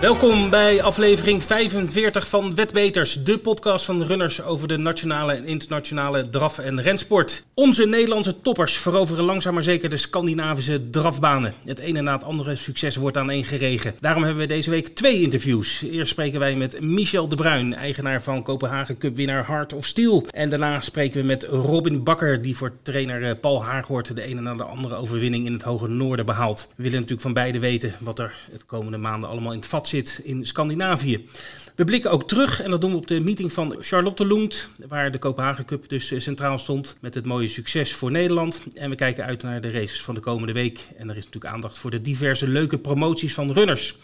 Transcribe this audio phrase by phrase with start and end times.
[0.00, 6.28] Welkom bij aflevering 45 van Wetbeters, de podcast van runners over de nationale en internationale
[6.28, 7.44] draf- en rensport.
[7.54, 11.54] Onze Nederlandse toppers veroveren langzaam maar zeker de Scandinavische drafbanen.
[11.64, 13.94] Het ene na het andere succes wordt aaneengeregen.
[14.00, 15.82] Daarom hebben we deze week twee interviews.
[15.82, 20.26] Eerst spreken wij met Michel de Bruin, eigenaar van Kopenhagen Cup winnaar Heart of Steel.
[20.30, 24.40] En daarna spreken we met Robin Bakker, die voor trainer eh, Paul Haaghoort de ene
[24.40, 26.68] na de andere overwinning in het hoge noorden behaalt.
[26.68, 29.88] We willen natuurlijk van beide weten wat er het komende maanden allemaal in het vat
[29.90, 31.26] zit in Scandinavië.
[31.74, 35.10] We blikken ook terug en dat doen we op de meeting van Charlotte Loent, waar
[35.10, 38.62] de Kopenhagen Cup dus eh, centraal stond met het mooie succes voor Nederland.
[38.74, 40.78] En we kijken uit naar de races van de komende week.
[40.96, 43.96] En er is natuurlijk aandacht voor de diverse leuke promoties van runners.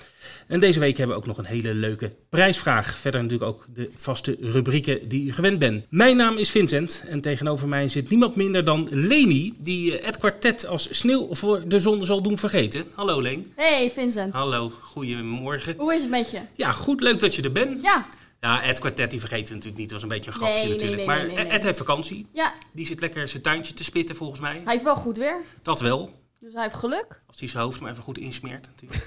[0.46, 2.98] En deze week hebben we ook nog een hele leuke prijsvraag.
[2.98, 5.84] Verder natuurlijk ook de vaste rubrieken die u gewend bent.
[5.90, 10.18] Mijn naam is Vincent en tegenover mij zit niemand minder dan Leni, die eh, het
[10.18, 12.84] kwartet als sneeuw voor de zon zal doen vergeten.
[12.94, 13.52] Hallo Leen.
[13.56, 15.74] Hey Vincent, Hallo, goedemorgen.
[15.78, 16.40] hoe is het met je?
[16.54, 17.82] Ja, goed, leuk dat je er bent.
[17.82, 18.06] Ja,
[18.40, 19.90] Ja, Ed Quartet die vergeten we natuurlijk niet.
[19.90, 20.96] Dat was een beetje een grapje Nee, natuurlijk.
[20.96, 21.52] nee, maar nee, nee, nee.
[21.52, 22.26] Ed heeft vakantie.
[22.32, 24.60] ja, Die zit lekker zijn tuintje te spitten volgens mij.
[24.64, 26.10] hij heeft wel goed weer, Dat wel.
[26.40, 27.20] dus hij heeft geluk.
[27.26, 29.06] Als hij zijn hoofd maar even goed insmeert natuurlijk.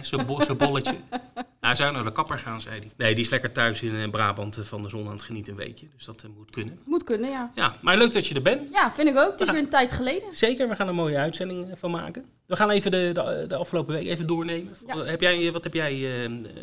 [0.00, 0.96] Zo'n bo zo'n bolletje.
[1.60, 2.90] Hij zou naar de kapper gaan, zei hij.
[2.96, 5.52] Nee, die is lekker thuis in eh, Brabant eh, van de zon aan het genieten
[5.52, 5.86] een weekje.
[5.94, 6.78] Dus dat eh, moet kunnen.
[6.84, 7.50] Moet kunnen, ja.
[7.54, 8.72] Ja, maar leuk dat je er bent.
[8.72, 9.30] Ja, vind ik ook.
[9.30, 10.36] Het is weer een tijd geleden.
[10.36, 12.24] Zeker, we gaan een mooie uitzending van maken.
[12.46, 14.76] We gaan even de, de, de afgelopen week even doornemen.
[14.86, 14.96] Ja.
[14.96, 16.00] Heb jij, wat heb jij,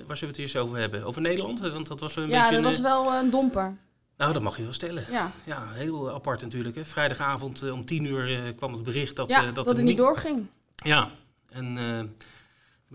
[0.08, 1.04] waar zullen we het eerst over hebben?
[1.04, 1.60] Over Nederland?
[1.60, 2.56] Want dat was een Ja, beetje...
[2.56, 3.78] dat een, was wel een domper.
[4.18, 5.06] Nou, dat mag je wel stellen.
[5.12, 6.76] Ja, Ja, heel apart natuurlijk.
[6.76, 6.86] Hè.
[6.86, 10.46] Vrijdagavond om tien uur kwam het bericht dat, ja dat, er het niet doorging.
[10.76, 11.12] Ja,
[11.50, 11.78] en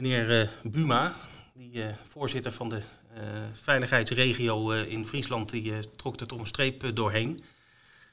[0.00, 1.12] meneer eh, Buma,
[1.54, 2.76] die eh, voorzitter van de
[3.14, 7.40] eh, veiligheidsregio in Friesland, die trok er toch een streep doorheen.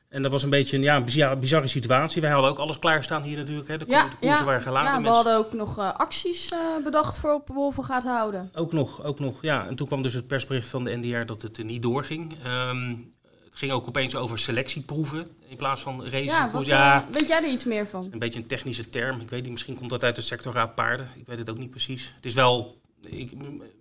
[0.09, 2.22] En dat was een beetje een, ja, een bizarre, bizarre situatie.
[2.22, 3.68] Wij hadden ook alles klaarstaan hier natuurlijk.
[3.68, 3.78] Hè.
[3.78, 4.91] De, Ja, de koersen ja, waren geladen.
[4.91, 6.53] Ja, we hadden ook nog acties
[6.84, 8.50] bedacht voor op Wolven gaat houden.
[8.53, 9.68] Ook nog, ook nog, ja.
[9.68, 12.31] En toen kwam dus het persbericht van de NDR dat het er niet doorging.
[12.31, 13.15] Het
[13.58, 16.24] ging ook opeens over selectieproeven in plaats van races.
[16.26, 18.08] Ja, ja, eh, weet jij er iets meer van?
[18.12, 19.22] Een beetje een technische term.
[19.22, 21.10] Ik weet niet, misschien komt dat uit de sectorraad paarden.
[21.16, 22.12] Ik weet het ook niet precies.
[22.16, 23.32] Het is wel, ik,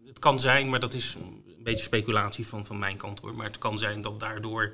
[0.06, 3.34] het kan zijn, maar dat is een beetje speculatie van, van mijn kant hoor.
[3.34, 4.72] Maar het kan zijn dat daardoor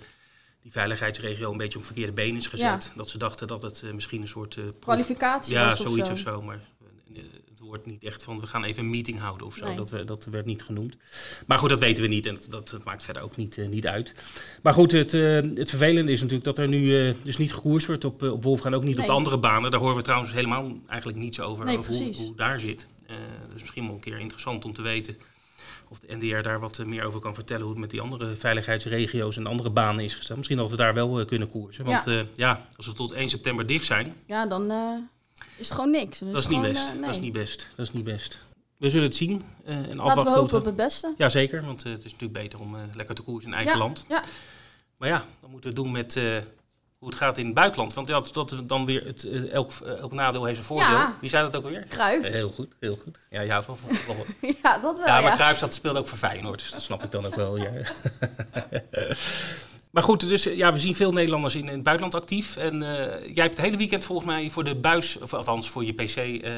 [0.62, 2.92] die veiligheidsregio een beetje op verkeerde been is gezet.
[2.96, 6.08] Dat ze dachten dat het eh, misschien een soort proef- Kwalificatie ja, was of zoiets
[6.08, 6.14] zo.
[6.14, 6.42] of zo.
[6.42, 6.60] Maar
[7.14, 9.64] het wordt niet echt van we gaan even een meeting houden of zo.
[9.64, 9.76] Nee.
[9.76, 10.96] Dat, we, dat werd niet genoemd.
[11.46, 13.86] Maar goed, dat weten we niet en dat, dat maakt verder ook niet, eh, niet
[13.86, 14.14] uit.
[14.62, 17.86] Maar goed, het, eh, het vervelende is natuurlijk dat er nu eh, dus niet gekoerst
[17.86, 19.70] wordt op, eh, op Wolfgaan, ook niet op de andere banen.
[19.70, 22.86] Daar horen we trouwens helemaal eigenlijk niets over, Nee, over hoe, hoe daar zit.
[23.06, 23.16] Eh
[23.52, 25.16] dus misschien wel een keer interessant om te weten
[25.90, 28.36] of de NDR daar wat eh, meer over kan vertellen hoe het met die andere
[28.36, 30.36] veiligheidsregio's en andere banen is gesteld.
[30.38, 31.84] Misschien dat we daar wel eh, kunnen koersen.
[31.84, 32.24] Want ja.
[32.34, 34.96] ja, als we tot 1 september dicht zijn, Ja, dan eh,
[35.60, 36.18] is het gewoon niks.
[36.18, 36.94] Dat is het niet gewoon, best.
[36.94, 37.68] eh, Dat is niet best.
[37.76, 38.38] Dat is niet best.
[38.76, 40.04] We zullen het zien eh, en afwachten.
[40.06, 41.14] Laten we hopen op het beste.
[41.16, 44.04] Jazeker, want eh, het is natuurlijk beter om lekker te koersen in eigen ja, land.
[44.08, 44.22] Ja,
[44.96, 46.14] Maar ja, dan moeten we het doen met
[46.98, 47.94] hoe het gaat in het buitenland.
[47.94, 50.90] Want ja, dat dan weer het, elk, elk nadeel heeft zijn voordeel.
[50.96, 51.16] Ja.
[51.20, 51.86] Wie zei dat ook alweer?
[51.88, 53.18] Eh, heel goed, heel goed.
[53.30, 54.24] Ja, ja, van voetbal.
[54.62, 55.06] ja, dat wel.
[55.06, 57.34] ja, Ja, maar Cruijff zat speelde ook voor Feyenoord, dus dat snap ik dan ook
[57.34, 57.56] wel.
[57.56, 57.70] Ja.
[59.90, 62.56] maar goed, dus ja, we zien veel Nederlanders in, in het buitenland actief.
[62.56, 65.84] En eh, jij hebt het hele weekend volgens mij voor de buis, of althans voor
[65.84, 66.16] je PC...
[66.16, 66.52] eh,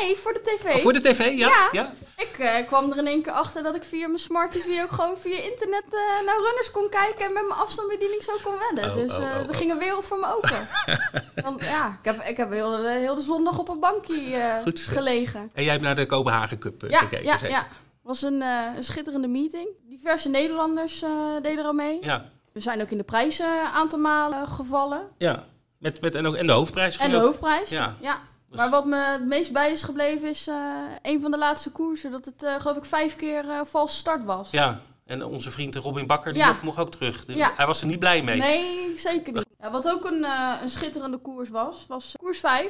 [0.00, 0.64] Nee, voor de tv.
[0.74, 1.48] oh, voor de tv, ja?
[1.48, 1.68] Ja.
[1.72, 1.92] ja?
[2.16, 4.90] Ik eh, kwam er in één keer achter dat ik via mijn smart tv ook
[4.90, 8.90] gewoon via internet eh, naar runners kon kijken en met mijn afstandsbediening zo kon wedden.
[8.90, 10.68] Oh, dus oh, eh, oh, er ging een wereld voor me open.
[11.44, 14.62] Want ja, ik heb, ik heb heel, de, heel de zondag op een bankje eh,
[14.62, 14.80] Goed.
[14.80, 15.50] gelegen.
[15.54, 17.56] En jij hebt naar de Kopenhagen Cup Ja, gekeken, ja, zeker?
[17.56, 17.66] ja.
[18.02, 19.68] was een, eh, een schitterende meeting.
[19.88, 21.10] Diverse Nederlanders eh,
[21.42, 21.98] deden er aan mee.
[22.00, 25.00] Ja, We zijn ook in de prijzen een aantal malen gevallen.
[25.18, 25.44] ja.
[25.78, 27.70] Met, met, en, ook, en de hoofdprijs En de ook- hoofdprijs.
[27.70, 27.94] Ja.
[28.00, 28.20] ja.
[28.50, 30.54] Maar wat me het meest bij is gebleven is eh,
[31.02, 32.10] een van de laatste koersen.
[32.10, 34.50] Dat het eh, geloof ik vijf keer eh valse start was.
[34.50, 36.48] Ja, en onze vriend Robin Bakker, die Ja.
[36.48, 37.24] mocht, mocht ook terug.
[37.26, 37.52] Ja.
[37.56, 38.38] Hij was er niet blij mee.
[38.40, 39.46] Nee, zeker niet.
[39.60, 40.26] Ja, wat ook een,
[40.62, 42.66] een schitterende koers was, was koers 5.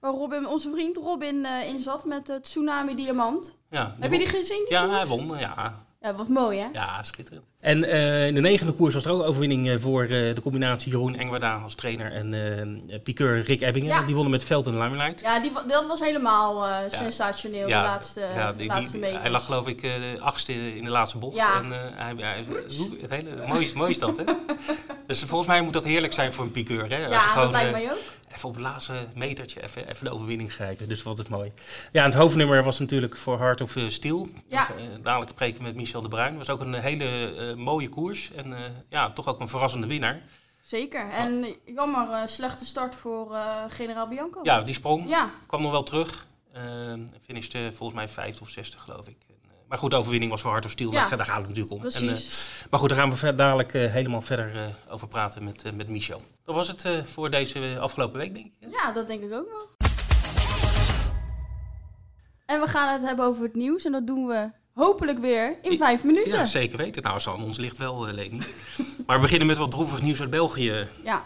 [0.00, 3.56] Waar Robin, onze vriend Robin in zat met het Tsunami Diamant.
[3.70, 4.64] Ja, Heb je die gezien?
[4.64, 4.96] Die Ja, koers?
[4.96, 5.38] hij won.
[5.38, 6.66] Ja, Ja, wat mooi hè?
[6.72, 7.44] ja schitterend.
[7.60, 10.40] En eh, in de negende koers was er ook een overwinning eh, voor eh, de
[10.42, 13.88] combinatie Jeroen Engwerda als trainer en piqueur Rick Ebbingen.
[13.88, 14.02] Ja.
[14.04, 15.20] Die wonnen met Veld en Limelight.
[15.20, 19.44] Ja, die, dat was helemaal sensationeel, Ja, de laatste, Ja, die- laatste die- hij lag
[19.44, 19.86] geloof ik
[20.20, 21.36] achtste in de laatste bocht.
[21.36, 21.58] Ja.
[21.58, 22.44] En, hij,
[23.00, 24.24] het hele, mooi, is- mooi is dat, hè?
[25.06, 27.04] Dus volgens mij moet dat heerlijk zijn voor een piqueur, hè?
[27.04, 27.98] Als ja, gewoon, dat lijkt mij ook.
[28.34, 30.88] Even op het laatste metertje even, even de overwinning grijpen.
[30.88, 31.52] Dus wat is mooi.
[31.92, 34.28] Ja, het hoofdnummer was natuurlijk voor Heart of eh, Steel.
[34.48, 34.66] Ja.
[34.66, 36.36] Dus, eh, dadelijk spreken we met Michel de Bruin.
[36.36, 38.32] was ook een hele eh, mooie koers.
[38.32, 38.54] En
[38.88, 40.22] ja, toch ook een verrassende winnaar.
[40.62, 41.10] Zeker.
[41.10, 43.36] En jammer, slechte start voor
[43.68, 44.40] generaal Bianco.
[44.42, 45.08] Ja, die sprong.
[45.08, 46.26] Ja, Kwam nog wel terug.
[46.56, 49.16] Uh, finishte volgens mij vijfde of zesde, geloof ik.
[49.64, 50.92] En, maar goed, de overwinning was voor Hart of Steel.
[50.92, 51.08] Ja.
[51.08, 51.82] Daar, gaat het natuurlijk om.
[51.82, 52.60] En, Precies.
[52.64, 55.74] eh, maar goed, daar gaan we ver- dadelijk eh, helemaal verder eh, over praten met,
[55.74, 56.20] met Michel.
[56.44, 58.52] Dat was het voor deze afgelopen week, denk ik.
[58.60, 58.66] hè?
[58.68, 59.68] Ja, dat denk ik ook wel.
[62.46, 63.84] En we gaan het hebben over het nieuws.
[63.84, 66.30] En dat doen we hopelijk weer in vijf minuten.
[66.32, 67.02] Ja, zeker weten.
[67.02, 68.38] Nou, zo aan ons ligt wel, Leni.
[69.06, 70.86] maar we beginnen met wat droevig nieuws uit België.
[71.04, 71.24] Ja.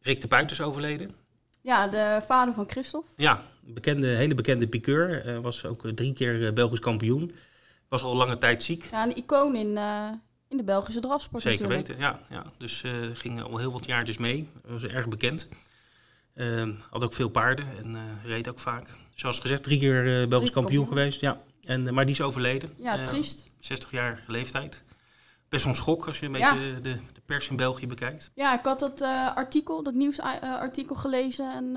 [0.00, 1.10] Rick de Puit is overleden.
[1.60, 3.08] Ja, de vader van Christophe.
[3.16, 5.26] Ja, bekende, hele bekende piqueur.
[5.26, 7.34] eh, was ook drie keer eh, Belgisch kampioen.
[7.88, 8.84] Was al lange tijd ziek.
[8.90, 10.08] Ja, een icoon in, eh,
[10.48, 11.88] in de Belgische drafsport Zeker natuurlijk.
[11.88, 12.20] weten, ja.
[12.28, 12.44] ja.
[12.58, 12.82] Dus
[13.12, 14.48] ging al heel wat jaartjes mee.
[14.64, 15.48] Was erg bekend.
[16.34, 18.88] Ehm, had ook veel paarden en reed ook vaak.
[19.14, 20.86] Zoals gezegd, drie keer Belgisch Drie kampioen kampioen.
[20.86, 21.20] geweest.
[21.20, 21.40] Ja.
[21.62, 22.70] En, maar die is overleden.
[22.76, 23.50] Ja, Eh, triest.
[23.60, 24.84] 60 jaar leeftijd.
[25.48, 26.54] Best wel een schok als je een Ja.
[26.54, 28.30] beetje de, de pers in België bekijkt.
[28.34, 29.00] Ja, ik had dat
[29.34, 31.54] artikel, dat nieuwsartikel gelezen.
[31.54, 31.76] En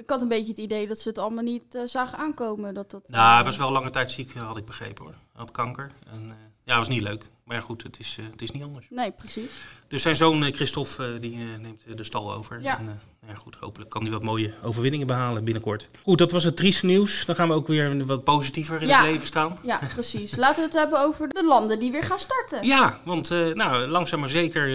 [0.00, 2.74] ik had een beetje het idee dat ze het allemaal niet eh, zagen aankomen.
[2.74, 5.12] Dat dat, Nou, eh, hij was wel lange tijd ziek, eh, had ik begrepen hoor.
[5.12, 5.90] Hij had kanker.
[6.10, 7.30] En, eh, ja, was niet leuk.
[7.50, 8.86] Maar ja, goed, het is, eh, het is niet anders.
[8.90, 9.50] Nee, precies.
[9.88, 12.62] Dus zijn zoon eh, Christophe eh, die, neemt de stal over.
[12.62, 12.78] Ja.
[12.78, 15.88] En, eh, ja, goed, hopelijk kan hij wat mooie overwinningen behalen binnenkort.
[16.02, 17.24] Goed, dat was het trieste nieuws.
[17.24, 19.02] Dan gaan we ook weer wat positiever in Ja.
[19.02, 19.58] het leven staan.
[19.62, 20.36] Ja, precies.
[20.36, 22.66] Laten we het hebben over de landen die weer gaan starten.
[22.66, 24.68] Ja, want nou, langzaam maar zeker.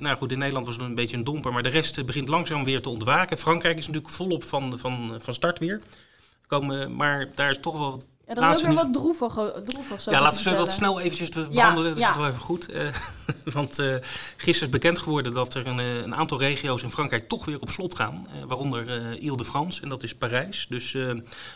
[0.00, 2.64] nou goed, in Nederland was het een beetje een domper, maar de rest begint langzaam
[2.64, 3.38] weer te ontwaken.
[3.38, 5.80] Frankrijk is natuurlijk volop van, van, van start weer.
[6.46, 8.02] Komen, maar daar is toch wel
[8.34, 9.32] Ja, is ook weer wat droevig,
[9.64, 11.90] droevig zo Ja, te laten we dat snel eventjes behandelen.
[11.90, 12.10] dat ja.
[12.10, 12.68] is wel even goed.
[12.68, 12.88] Eh,
[13.58, 13.94] want eh,
[14.36, 17.60] gisteren is bekend geworden dat er een, eh, een aantal regio's in Frankrijk toch weer
[17.60, 18.26] op slot gaan.
[18.32, 20.66] Eh, waaronder eh Ile-de-France, en dat is Parijs.
[20.68, 21.10] Dus eh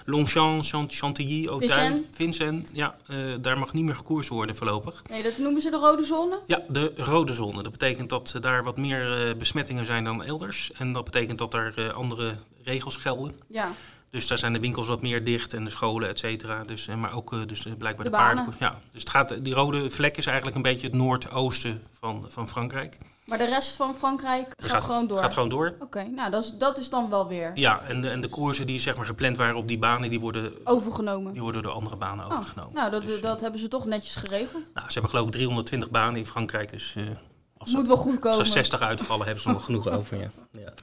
[0.05, 1.99] Longchamp, Chant- Chantilly, daar.
[2.13, 2.71] Vincennes.
[2.73, 5.03] Ja, eh, daar mag niet meer gekoerst worden voorlopig.
[5.11, 6.39] Nee, dat noemen ze de rode zone.
[6.47, 7.63] Ja, de rode zone.
[7.63, 10.73] Dat betekent dat eh, daar wat meer eh, besmettingen zijn dan elders.
[10.73, 13.33] En dat betekent dat er eh, andere regels gelden.
[13.49, 13.69] Ja,
[14.11, 16.65] Dus daar zijn de winkels wat meer dicht en de scholen, et cetera.
[16.65, 18.55] Dus, eh, maar ook eh, dus, eh, blijkbaar De paarden.
[18.59, 22.49] Ja, dus het gaat, die rode vlek is eigenlijk een beetje het noordoosten van, van
[22.49, 22.99] Frankrijk.
[23.25, 25.19] maar de rest van Frankrijk gaat, gaat- gewoon door.
[25.19, 25.75] Gaat gewoon door.
[25.81, 28.67] Oké, nou dat is, dat is dan wel weer Ja, en de, en de koersen
[28.67, 31.33] die zeg maar gepland waren op die banen, die worden, overgenomen.
[31.33, 32.75] die worden door andere banen Oh, overgenomen.
[32.75, 34.63] nou, dat, Dus, dat hebben ze toch netjes geregeld.
[34.75, 36.95] nou, ze hebben geloof ik 320 banen in Frankrijk, dus...
[36.97, 37.05] eh,
[37.59, 38.39] als Moet wel goed Als komen.
[38.39, 40.21] er 60 uitvallen, hebben ze nog genoeg over.
[40.21, 40.31] Ja.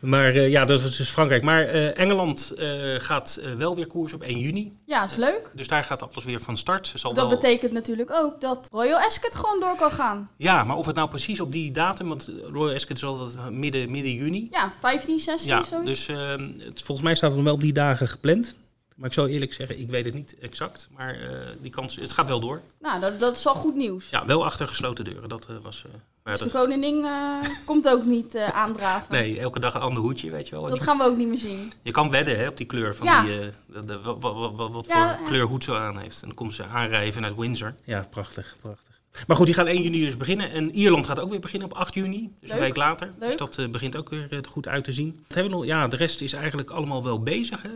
[0.02, 1.44] Maar eh, ja, dat is dus Frankrijk.
[1.44, 2.68] Maar eh, Engeland eh,
[2.98, 4.78] gaat wel weer koers op 1 juni.
[4.86, 5.50] Ja, is leuk.
[5.54, 6.92] Dus daar gaat alles weer van start.
[6.96, 7.38] Zal Dat wel...
[7.38, 10.30] betekent natuurlijk ook dat Royal Ascot gewoon door kan gaan.
[10.36, 13.92] Ja, maar of het nou precies op die datum, want Royal Ascot is altijd midden,
[13.92, 14.48] midden juni.
[14.52, 15.86] Ja, 15, 16, Ja, zoiets.
[15.90, 16.30] dus eh,
[16.60, 18.56] het, volgens mij staat het nog wel op die dagen gepland.
[18.98, 20.90] Maar ik zou eerlijk zeggen, ik weet het niet exact.
[20.96, 21.30] Maar eh,
[21.62, 22.62] die kans, het gaat wel door.
[22.80, 24.10] Nou, dat, dat is al goed nieuws.
[24.10, 25.30] Ja, wel achter gesloten deuren.
[25.30, 25.84] Dat eh, was...
[25.86, 25.92] eh,
[26.24, 29.06] maar Dus dat, de koningin eh, komt ook niet eh, aandraven.
[29.12, 30.64] nee, elke dag een ander hoedje, weet je wel.
[30.64, 31.72] Dat die- gaan we ook niet meer zien.
[31.82, 33.22] Je kan wedden hè, op die kleur van Ja.
[33.24, 35.30] die, eh, de, de- wat, wat, wat, wat Ja, voor ja.
[35.30, 36.22] kleur hoed ze aan heeft.
[36.22, 37.76] En dan komt ze aanrijden vanuit Windsor.
[37.84, 38.97] Ja, prachtig, prachtig.
[39.28, 40.52] Maar goed, die gaan 1 juni dus beginnen.
[40.52, 42.34] En Ierland gaat ook weer beginnen op 8 juni.
[42.42, 43.08] Dus een week later.
[43.20, 43.30] Leuk.
[43.30, 45.16] Dus dat eh, begint ook weer eh, goed uit te zien.
[45.28, 45.66] Wat hebben we nog?
[45.66, 47.62] Ja, de rest is eigenlijk allemaal wel bezig.
[47.62, 47.70] Hè?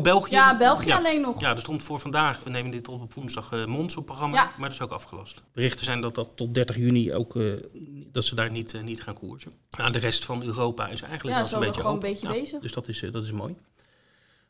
[0.00, 0.34] België.
[0.34, 0.96] Ja, België Ja.
[0.96, 1.40] alleen nog.
[1.40, 4.36] Ja, er stond voor vandaag, we nemen dit op op woensdag, eh Mons op programma.
[4.36, 4.44] Ja.
[4.44, 5.42] Maar dat is ook afgelast.
[5.52, 7.34] Berichten zijn dat dat tot 30 juni ook,
[8.12, 9.52] dat ze daar niet, niet gaan koersen.
[9.70, 12.08] Ja, de rest van Europa is eigenlijk Ja, wel zo'n beetje gewoon open.
[12.08, 12.60] een beetje bezig.
[12.60, 13.56] Dus dat is, dat is mooi.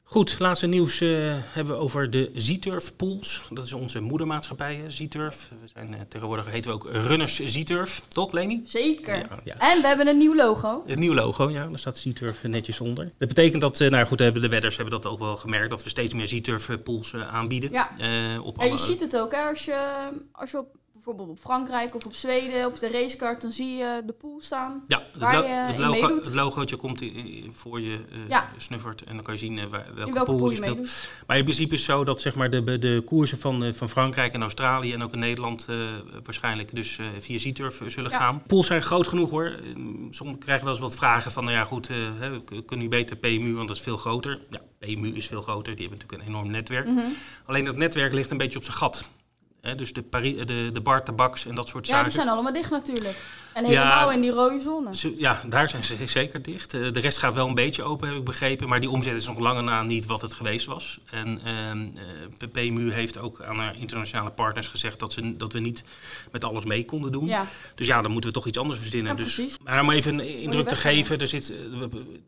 [0.09, 1.09] Goed, laatste nieuws eh,
[1.41, 3.47] hebben we over de Z-Turf Pools.
[3.51, 5.51] Dat is onze moedermaatschappij, Z-Turf.
[5.61, 8.63] We zijn eh, tegenwoordig heten we ook Runners Z-Turf, toch Leni?
[8.65, 9.17] Zeker.
[9.17, 9.55] Ja, ja.
[9.59, 10.83] En we hebben een nieuw logo.
[10.87, 13.13] Het nieuwe logo, ja, daar staat Z-Turf netjes onder.
[13.19, 15.83] Dat betekent dat, eh, nou goed, hebben de wedders hebben dat ook wel gemerkt, dat
[15.83, 17.71] we steeds meer Z-Turf pools aanbieden.
[17.71, 18.41] Ja.
[18.41, 21.95] Op En je ziet het ook, hè, als je, als je op, bijvoorbeeld op Frankrijk
[21.95, 24.83] of op Zweden, op de racekaart, dan zie je de pool staan.
[24.87, 28.05] Ja, het, waar lo- je het, in logo, het logootje komt i- i- voor je
[28.29, 28.51] Ja.
[28.57, 30.77] snuffert en dan kan je zien eh, welke, In welke pool pool je speelt.
[30.77, 31.09] meedoet.
[31.27, 33.89] Maar in principe is het zo dat zeg maar, de, de koersen van, eh, van
[33.89, 35.67] Frankrijk en Australië en ook in Nederland
[36.25, 38.17] waarschijnlijk dus via Z-Turf zullen Ja.
[38.17, 38.43] gaan.
[38.43, 39.45] Pools zijn groot genoeg hoor.
[39.47, 39.75] Eh,
[40.11, 43.17] Soms krijgen we wel eens wat vragen van, nou ja goed, hè, kunnen jullie beter
[43.17, 44.41] PMU, want dat is veel groter.
[44.51, 46.87] Ja, PMU is veel groter, die hebben natuurlijk een enorm netwerk.
[46.89, 47.05] Mhm.
[47.47, 49.11] Alleen dat netwerk ligt een beetje op zijn gat.
[49.67, 50.05] Hè, dus de,
[50.45, 52.09] de, de bar, tabaks en dat soort Ja, zaken.
[52.09, 53.17] die zijn allemaal dicht natuurlijk.
[53.53, 53.83] En Ja.
[53.83, 54.97] helemaal in die rode zone.
[54.97, 56.75] Ze- Ja, daar zijn ze zeker dicht.
[56.75, 58.69] Eh, De rest gaat wel een beetje open, heb ik begrepen.
[58.69, 60.99] Maar die omzet is nog lange na niet wat het geweest was.
[61.11, 61.87] En ehm,
[62.39, 65.85] eh, PMU heeft ook aan haar internationale partners gezegd dat, ze, dat we niet
[66.33, 67.27] met alles mee konden doen.
[67.27, 67.45] Ja,
[67.75, 69.17] Dus ja, dan moeten we toch iets anders verzinnen.
[69.17, 71.19] Ja, dus, maar om even een indruk te geven.
[71.19, 71.57] Er zit, eh,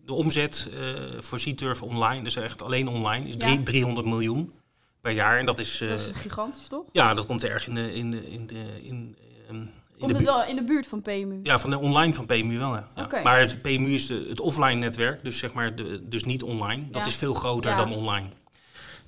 [0.06, 0.80] de omzet eh,
[1.18, 3.62] voor C-Turf online, dus echt alleen online, is drie- Ja.
[3.62, 4.52] 300 miljoen
[5.08, 5.38] per jaar.
[5.38, 5.80] En dat is...
[5.80, 6.84] eh, dat is gigantisch toch?
[6.92, 7.94] ja, dat komt erg in de...
[7.94, 9.16] In de, in de, in,
[9.48, 11.40] ehm, in Komt het wel in de buurt van PMU?
[11.42, 12.88] ja, van de online van PMU wel, ja.
[13.22, 16.90] Maar het PMU is de, het offline netwerk, dus zeg maar de, dus niet online.
[16.90, 17.08] Dat Ja.
[17.08, 17.76] is veel groter Ja.
[17.76, 18.26] dan online.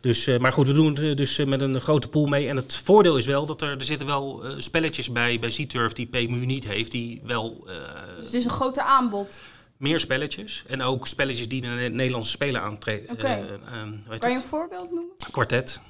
[0.00, 2.48] Dus, uh, maar goed, we doen het dus met een grote pool mee.
[2.48, 5.92] En het voordeel is wel dat er, er zitten wel uh, spelletjes bij, bij Z-Turf
[5.92, 7.64] die PMU niet heeft, die wel...
[7.66, 7.74] Uh,
[8.16, 9.40] dus het is een groter aanbod?
[9.76, 10.64] Meer spelletjes.
[10.66, 13.10] En ook spelletjes die de Nederlandse spelen aantreden.
[13.10, 13.58] Okay.
[14.18, 15.12] kan je een voorbeeld noemen?
[15.30, 15.80] Kwartet.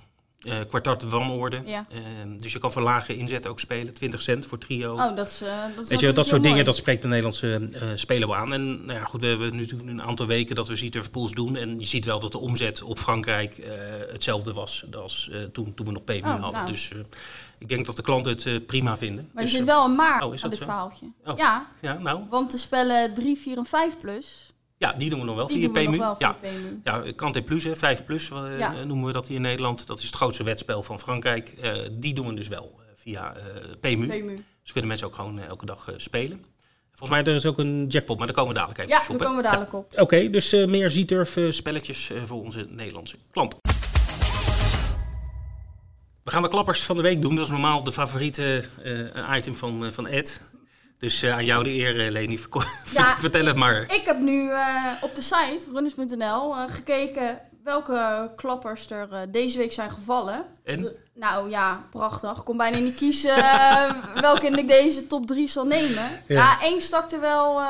[0.40, 1.62] Uh, kwartet wanorde.
[1.64, 1.86] Ja.
[1.92, 2.00] Uh,
[2.38, 3.94] dus je kan voor lage inzet ook spelen.
[3.94, 4.92] 20 cent voor trio.
[4.92, 7.68] Oh, dat is, uh, dat is Weet je, dat soort dingen, dat spreekt de Nederlandse
[7.94, 8.52] speler wel aan.
[8.52, 11.56] En nou ja, goed, we hebben nu een aantal weken dat we Ziet Pools doen.
[11.56, 13.60] En je ziet wel dat de omzet op Frankrijk
[14.12, 16.52] hetzelfde was als toen, toen we nog PMU oh, hadden.
[16.52, 16.66] Nou.
[16.66, 16.92] Dus
[17.58, 19.30] ik denk dat de klanten het prima vinden.
[19.32, 20.64] Maar dus, er zit wel een maar oh, aan dit zo?
[20.64, 21.06] verhaaltje.
[21.24, 21.36] Oh.
[21.36, 22.24] Ja, ja nou.
[22.30, 24.49] want de spellen 3, 4 en 5 plus
[24.80, 25.98] ja, die doen we nog wel via PMU.
[25.98, 26.36] Wel ja.
[26.84, 29.86] Ja, Kante Plus, hè, 5 Plus uh, noemen we dat hier in Nederland.
[29.86, 31.54] Dat is het grootste wedspel van Frankrijk.
[31.62, 33.34] Uh, die doen we dus wel uh, via
[33.80, 34.06] PMU.
[34.06, 34.34] PMU.
[34.62, 36.44] Dus kunnen mensen ook gewoon elke dag spelen.
[36.92, 39.08] Volgens mij er is ook een jackpot, maar daar komen we dadelijk even ja, op.
[39.08, 39.92] Ja, daar komen we dadelijk op.
[39.92, 43.58] Oké, okay, dus meer Z-Turf spelletjes voor onze Nederlandse klanten.
[46.24, 47.34] We gaan de klappers van de week doen.
[47.34, 48.64] Dat is normaal de favoriete
[49.34, 50.42] item van, van Ed.
[51.00, 52.38] Dus uh, aan jou de eer, uh, Leni.
[52.92, 53.82] Ja, Vertel het maar.
[53.82, 59.90] Ik heb nu uh, op de site, runners.nl, gekeken welke klappers er deze week zijn
[59.90, 60.44] gevallen.
[60.64, 60.92] En?
[61.14, 62.38] nou ja, prachtig.
[62.38, 63.34] Ik kon bijna niet kiezen
[64.20, 66.10] welke ik deze top 3 zal nemen.
[66.26, 67.60] Ja, ja één stak er wel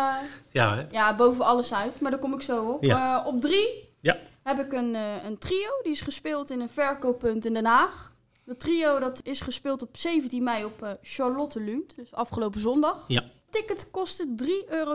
[0.51, 0.87] ja, hè?
[0.91, 2.83] ja, boven alles uit, maar daar kom ik zo op.
[2.83, 3.23] Ja.
[3.27, 4.17] op 3 ja.
[4.43, 4.95] heb ik een,
[5.27, 8.10] een trio, die is gespeeld in een verkooppunt in Den Haag.
[8.51, 13.05] Dat trio dat is gespeeld op 17 mei op uh, Charlotte Lund, dus afgelopen zondag.
[13.09, 13.25] Ja.
[13.51, 14.93] Ticket kostte 3,60 euro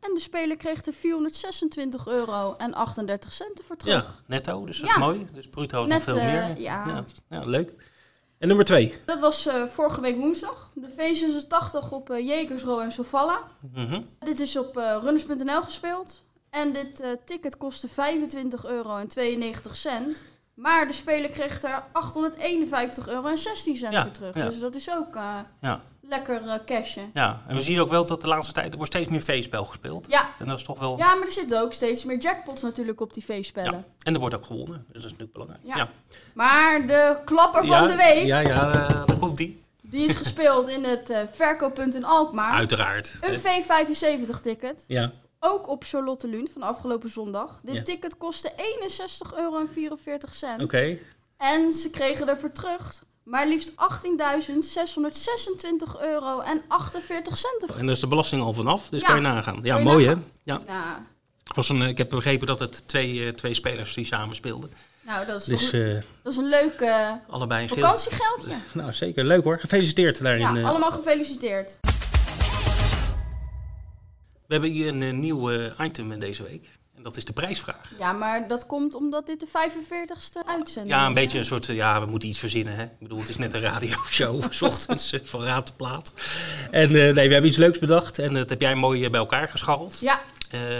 [0.00, 4.04] en de speler kreeg er 426 euro en 38 centen voor terug.
[4.04, 5.26] Ja, netto, dus dat is mooi.
[5.32, 6.50] Dus bruto is nog veel meer.
[6.50, 7.04] Uh, ja.
[7.28, 7.44] ja.
[7.44, 7.74] leuk.
[8.38, 8.94] En nummer 2?
[9.04, 10.70] Dat was uh, vorige week woensdag.
[10.74, 13.42] De V86 op uh, Jekersro en Sofalla.
[13.74, 14.06] -hmm.
[14.18, 16.22] Dit is op runners.nl gespeeld.
[16.50, 20.22] En dit ticket kostte 25 euro en 92 cent.
[20.60, 24.34] Maar de speler kreeg daar 851 euro en 16 cent voor terug.
[24.34, 25.82] Dus dat is ook uh, ja.
[26.00, 27.10] lekker uh, cashen.
[27.14, 29.64] Ja, en we zien ook wel dat de laatste tijd er wordt steeds meer veespel
[29.64, 30.06] gespeeld.
[30.10, 30.28] Ja.
[30.38, 30.98] En dat is toch wel...
[30.98, 33.72] Ja, maar er zitten ook steeds meer jackpots natuurlijk op die veespellen.
[33.72, 33.84] Ja.
[34.02, 35.62] En er wordt ook gewonnen, dus dat is natuurlijk belangrijk.
[35.64, 35.88] Ja.
[36.34, 38.24] Maar de klapper van de week...
[38.24, 39.62] Ja, ja, uh, daar komt die.
[39.82, 42.52] Die is gespeeld in het verkooppunt in Alkmaar.
[42.52, 43.18] Uiteraard.
[43.20, 44.84] Een V75-ticket.
[44.86, 45.12] Ja.
[45.40, 47.60] Ook op Charlotte Lund van afgelopen zondag.
[47.62, 49.66] Dit ticket kostte 61,44 euro.
[50.62, 50.98] Oké.
[51.36, 53.76] En ze kregen ervoor terug maar liefst 18.626
[56.02, 57.76] euro en 48 cent.
[57.76, 59.60] En daar is de belasting al vanaf, dus kan je nagaan.
[59.62, 60.14] Ja, mooi hè?
[60.42, 60.60] Ja.
[60.66, 61.04] ja.
[61.54, 64.70] Was een, ik heb begrepen dat het twee, uh, twee spelers die samen speelden.
[65.00, 68.54] Nou, dat is, dus, een, uh, dat is een leuk uh, allebei een vakantiegeldje.
[68.72, 69.24] nou, zeker.
[69.24, 69.58] Leuk hoor.
[69.58, 70.54] Gefeliciteerd daarin.
[70.54, 71.78] Ja, allemaal gefeliciteerd.
[74.50, 76.68] We hebben hier een, een eh, nieuw uh, item deze week.
[76.96, 77.92] En dat is de prijsvraag.
[77.98, 81.00] Ja, maar dat komt omdat dit de 45ste uitzending is.
[81.00, 82.74] Ja, een beetje een soort, ja, we moeten iets verzinnen.
[82.74, 82.82] Hè?
[82.82, 86.12] Ik bedoel, het is net een radioshow, s ochtends van raad te plaat.
[86.70, 90.00] En nee, we hebben iets leuks bedacht en dat heb jij mooi bij elkaar gescharreld.
[90.00, 90.20] Ja.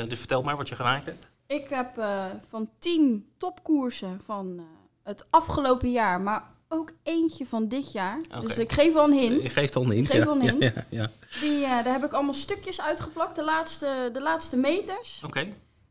[0.05, 1.27] dus vertel maar wat je gemaakt hebt.
[1.47, 2.05] Ik heb
[2.49, 4.67] van 10 topkoersen van
[5.03, 8.21] het afgelopen jaar, maar ook eentje van dit jaar.
[8.41, 9.43] Dus ik geef wel een hint.
[9.43, 10.31] Je geeft al een hint, ik geef ja.
[10.31, 10.63] Een hint.
[10.63, 11.11] Ja, ja,
[11.41, 15.21] Die, uh, daar heb ik allemaal stukjes uitgeplakt, de laatste, de laatste meters.
[15.25, 15.49] Oké.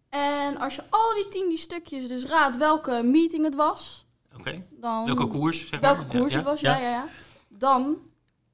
[0.09, 4.05] En als je al die tien die stukjes dus raadt welke meeting het was.
[4.39, 4.65] Oké.
[4.71, 5.95] Dan welke koers, zeg maar.
[5.95, 7.07] Welke koers het was, ja, ja, ja.
[7.48, 7.98] Dan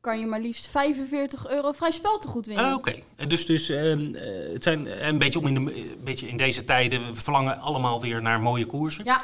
[0.01, 2.65] kan je maar liefst 45 euro vrij spel te goed winnen.
[2.65, 3.27] Uh, Oké, okay.
[3.27, 4.13] dus, dus uh,
[4.53, 8.01] het zijn een beetje, om in de, een beetje in deze tijden, we verlangen allemaal
[8.01, 9.05] weer naar mooie koersen.
[9.05, 9.21] Ja.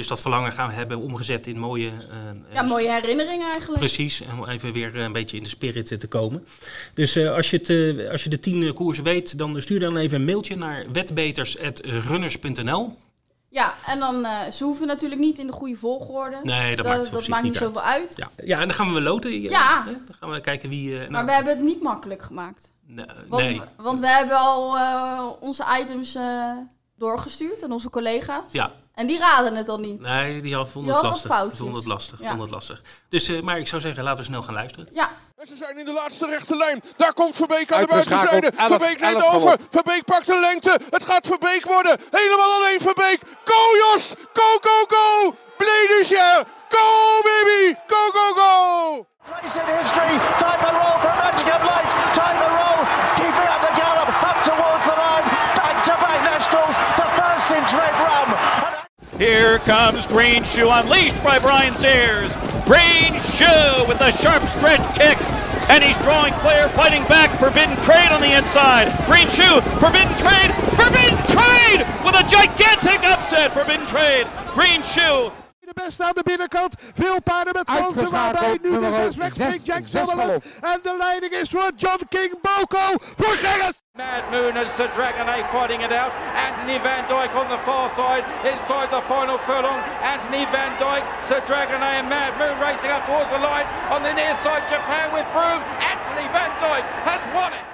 [0.00, 1.90] Dus dat verlangen gaan we hebben omgezet in mooie...
[1.90, 1.94] Uh,
[2.52, 3.78] ja, mooie herinneringen eigenlijk.
[3.78, 6.46] Precies, om even weer een beetje in de spirit te komen.
[6.94, 9.96] Dus uh, als, je het, uh, als je de tien koersen weet, dan stuur dan
[9.96, 12.96] even een mailtje naar wetbeters.runners.nl.
[13.48, 16.38] Ja, en dan, ze hoeven natuurlijk niet in de goede volgorde.
[16.42, 18.12] Nee, dat, maakt, dat maakt niet zoveel uit.
[18.16, 18.30] Ja.
[18.44, 19.40] ja, en dan gaan we loten.
[19.40, 19.84] Ja.
[19.84, 20.98] Dan gaan we kijken wie...
[20.98, 21.26] maar nou.
[21.26, 22.72] we hebben het niet makkelijk gemaakt.
[22.86, 23.06] Nee.
[23.28, 23.60] Want, nee.
[23.76, 24.78] want we hebben al
[25.40, 26.18] onze items
[26.96, 28.44] doorgestuurd aan onze collega's.
[28.48, 28.72] Ja.
[28.94, 30.00] En die raden het al niet.
[30.00, 31.50] Nee, die vonden het lastig.
[31.54, 32.18] Vonden het lastig.
[32.20, 32.28] Ja.
[32.28, 32.82] Vonden het lastig.
[33.08, 34.88] Dus, uh, maar ik zou zeggen, laten we snel gaan luisteren.
[34.92, 35.10] Ja.
[35.40, 36.82] En ze zijn in de laatste rechte lijn.
[36.96, 38.52] Daar komt Verbeek aan de buitenzijde.
[38.56, 39.56] Verbeek neemt over.
[39.70, 40.80] Verbeek pakt de lengte.
[40.90, 41.98] Het gaat Verbeek worden.
[42.10, 43.20] Helemaal alleen Verbeek.
[43.44, 44.14] Go Jos!
[44.32, 45.34] Go, go, go!
[45.56, 46.44] Bledisje!
[46.68, 46.86] Go
[47.22, 47.74] baby!
[47.86, 49.06] Go, go, go!
[49.24, 50.14] Place in history.
[50.42, 51.90] Time the roll for Magic of Light.
[52.20, 52.80] Time the roll.
[53.18, 53.79] Keeping up the
[59.20, 62.32] Here comes Green Shoe unleashed by Brian Sears.
[62.64, 65.20] Green Shoe with a sharp stretch kick.
[65.68, 67.28] And he's drawing clear, fighting back.
[67.38, 68.88] Forbidden Trade on the inside.
[69.04, 73.52] Green Shoe, Forbidden Trade, Forbidden Trade with a gigantic upset.
[73.52, 74.24] Forbidden Trade,
[74.56, 76.74] Green Shoe De beste aan de binnenkant.
[76.94, 78.10] Veel paarden met kansen.
[78.10, 79.66] Waarbij nu de zes wegspringt.
[79.66, 80.44] Jack Summerland.
[80.60, 82.96] En de leiding is voor John King Boko.
[83.16, 83.82] Voor Gerrit.
[84.00, 86.14] Mad Moon and Sir Dragonay fighting it out.
[86.32, 89.78] Anthony Van Dyke on the far side inside the final furlong.
[90.00, 94.14] Anthony Van Dyke, Sir Dragonay and Mad Moon racing up towards the line on the
[94.14, 94.64] near side.
[94.72, 95.60] Japan with Broom.
[95.84, 97.69] Anthony Van Dyke has won it.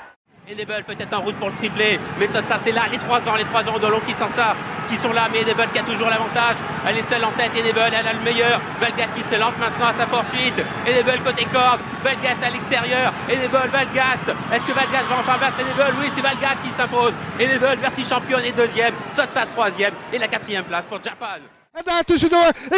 [0.49, 3.45] Enable peut-être en route pour le triplé, mais ça, c'est là, les trois ans, les
[3.45, 4.55] trois ans de long qui sont ça,
[4.87, 6.55] qui sont là, mais Enable qui a toujours l'avantage,
[6.87, 9.87] elle est seule en tête, Enable, elle a le meilleur, Valgas qui se lance maintenant
[9.87, 10.55] à sa poursuite,
[10.87, 15.97] Enable côté corde, Valgas à l'extérieur, Enable, Valgast, est-ce que Valgast va enfin battre Enable?
[16.01, 20.65] Oui, c'est Valgast qui s'impose, Enable, merci championne et deuxième, Sotsas troisième, et la quatrième
[20.65, 21.43] place pour Japan.
[21.77, 21.83] En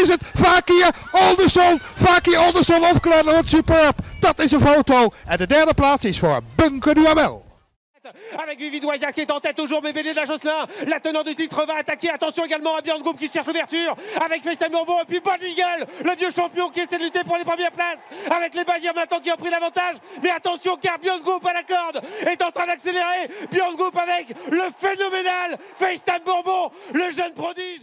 [0.01, 1.79] is het Fakir Alderson?
[1.97, 3.97] Fakir Alderson Glenn Superb.
[4.21, 5.11] Dat is een foto.
[5.27, 7.48] En de derde plaats is voor Bunker Duhamel.
[8.38, 11.35] Avec Vivid Wisias qui est en tête toujours, mais de la Josselin, la tenante du
[11.35, 12.11] titre va attaquer.
[12.11, 15.87] Attention également à Björn Group qui cherche l'ouverture avec FaceTime Bourbon et puis Bon Eagle,
[16.05, 19.19] le vieux champion qui essaie de lutter pour les premières places avec les Bazirs maintenant
[19.19, 19.97] qui ont pris l'avantage.
[20.23, 23.29] Mais attention car Björn Group à la corde est en train d'accélérer.
[23.50, 27.81] Björn Group avec le phénoménal FaceTime Bourbon, le jeune prodige.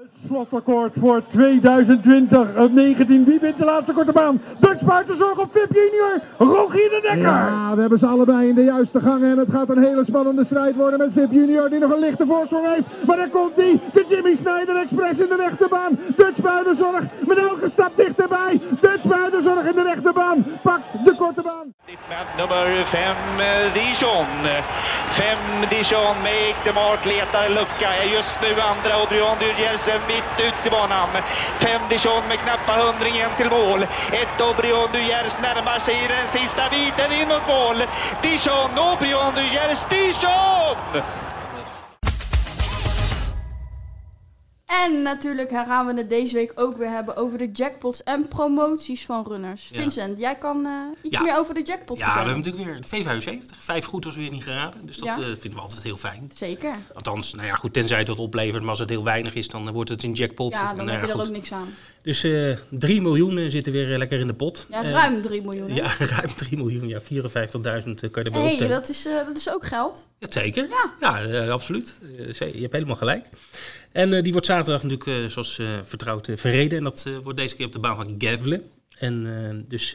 [0.00, 2.68] Het slotakkoord voor 2020.
[2.70, 3.24] 19.
[3.24, 4.42] Wie wint de laatste korte baan?
[4.58, 6.20] Dutch Buitenzorg op VIP Junior.
[6.38, 7.30] Rogier de Dekker.
[7.30, 9.30] Ja, we hebben ze allebei in de juiste gangen.
[9.30, 11.70] En het gaat een hele spannende strijd worden met VIP Junior.
[11.70, 13.06] Die nog een lichte voorsprong heeft.
[13.06, 13.80] Maar daar komt hij.
[13.92, 15.98] De Jimmy Snyder Express in de rechterbaan.
[16.16, 18.60] Dutch Buitenzorg met elke stap dichterbij.
[18.80, 20.46] Dutch Buitenzorg in de rechterbaan.
[20.62, 21.74] Pakt de korte baan.
[22.36, 23.16] Nummer 5
[23.72, 24.26] Dijon.
[25.10, 25.38] 5
[25.68, 27.90] Dijon med Ektemart letar lucka.
[28.04, 29.38] Just nu andra Odrion
[29.90, 31.08] Jensen mitt ut i banan.
[31.58, 33.82] Fem Dijon med knappa hundringen till mål.
[34.12, 37.82] Ett Obrion Dujers närmar sig i den sista biten in mot mål.
[38.22, 41.02] Dijon, Obrion Dujers, Dijon!
[44.70, 49.04] En natuurlijk gaan we het deze week ook weer hebben over de jackpots en promoties
[49.04, 49.68] van runners.
[49.72, 49.80] Ja.
[49.80, 51.22] Vincent, jij kan eh, iets Ja.
[51.22, 52.42] meer over de jackpot Ja, we vertellen.
[52.42, 53.58] hebben natuurlijk weer het V75.
[53.58, 54.86] Vijf goed was weer niet geraden.
[54.86, 55.14] Dus dat Ja.
[55.16, 56.30] eh, vinden we altijd heel fijn.
[56.34, 56.72] Zeker.
[56.94, 58.60] Althans, nou ja, goed, tenzij het wat oplevert.
[58.60, 60.52] Maar als het heel weinig is, dan eh, wordt het een jackpot.
[60.52, 61.68] Ja, dan Nou heb je er ook niks aan.
[62.02, 64.66] Dus eh 3 miljoen zitten weer lekker in de pot.
[64.70, 65.68] Ja, ruim 3 miljoen.
[65.70, 65.74] hè?
[65.74, 66.88] Ja, ruim 3 miljoen.
[66.88, 68.68] Ja, 54.000 eh, kan je erbij hey, optellen.
[68.80, 70.06] dat is, dat is ook geld.
[70.18, 70.68] Ja, zeker.
[71.00, 71.94] Ja, absoluut.
[72.38, 73.26] Je hebt helemaal gelijk.
[73.92, 76.78] En eh, die wordt zaterdag natuurlijk, eh, zoals eh, vertrouwd, verreden.
[76.78, 78.62] En dat wordt deze keer op de baan van Gavle.
[78.98, 79.92] En dus,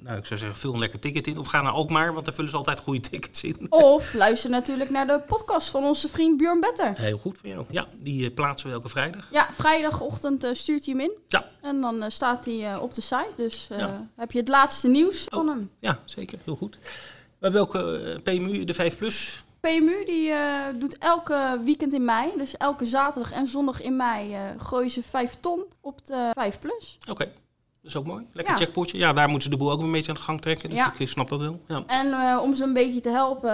[0.00, 1.38] nou, ik zou zeggen, vul een lekker ticket in.
[1.38, 3.66] Of ga naar Alkmaar, want daar vullen ze altijd goede tickets in.
[3.70, 6.98] Of luister natuurlijk naar de podcast van onze vriend Björn Better.
[6.98, 7.64] Heel goed voor jou.
[7.70, 9.28] Ja, die plaatsen we elke vrijdag.
[9.32, 11.12] Ja, vrijdagochtend stuurt hij hem in.
[11.28, 11.50] Ja.
[11.60, 13.30] En dan staat hij op de site.
[13.36, 14.08] Dus Ja.
[14.16, 15.30] heb je het laatste nieuws Oh.
[15.30, 15.70] van hem.
[15.80, 16.38] Ja, zeker.
[16.44, 16.78] Heel goed.
[17.38, 17.72] We hebben ook
[18.22, 19.43] PMU, de 5 Plus.
[19.68, 20.40] PMU die eh,
[20.80, 25.02] doet elke weekend in mei, dus elke zaterdag en zondag in mei, eh gooien ze
[25.02, 26.98] 5 ton op de 5 plus.
[27.08, 27.32] Oké, dat
[27.82, 28.26] is ook mooi.
[28.32, 28.60] Lekker Ja.
[28.60, 28.98] checkpotje.
[28.98, 30.70] Ja, daar moeten ze de boel ook weer een beetje aan de gang trekken.
[30.70, 30.92] Dus Ja.
[30.98, 31.60] ik snap dat wel.
[31.68, 31.82] Ja.
[31.86, 33.50] En eh, om ze een beetje te helpen,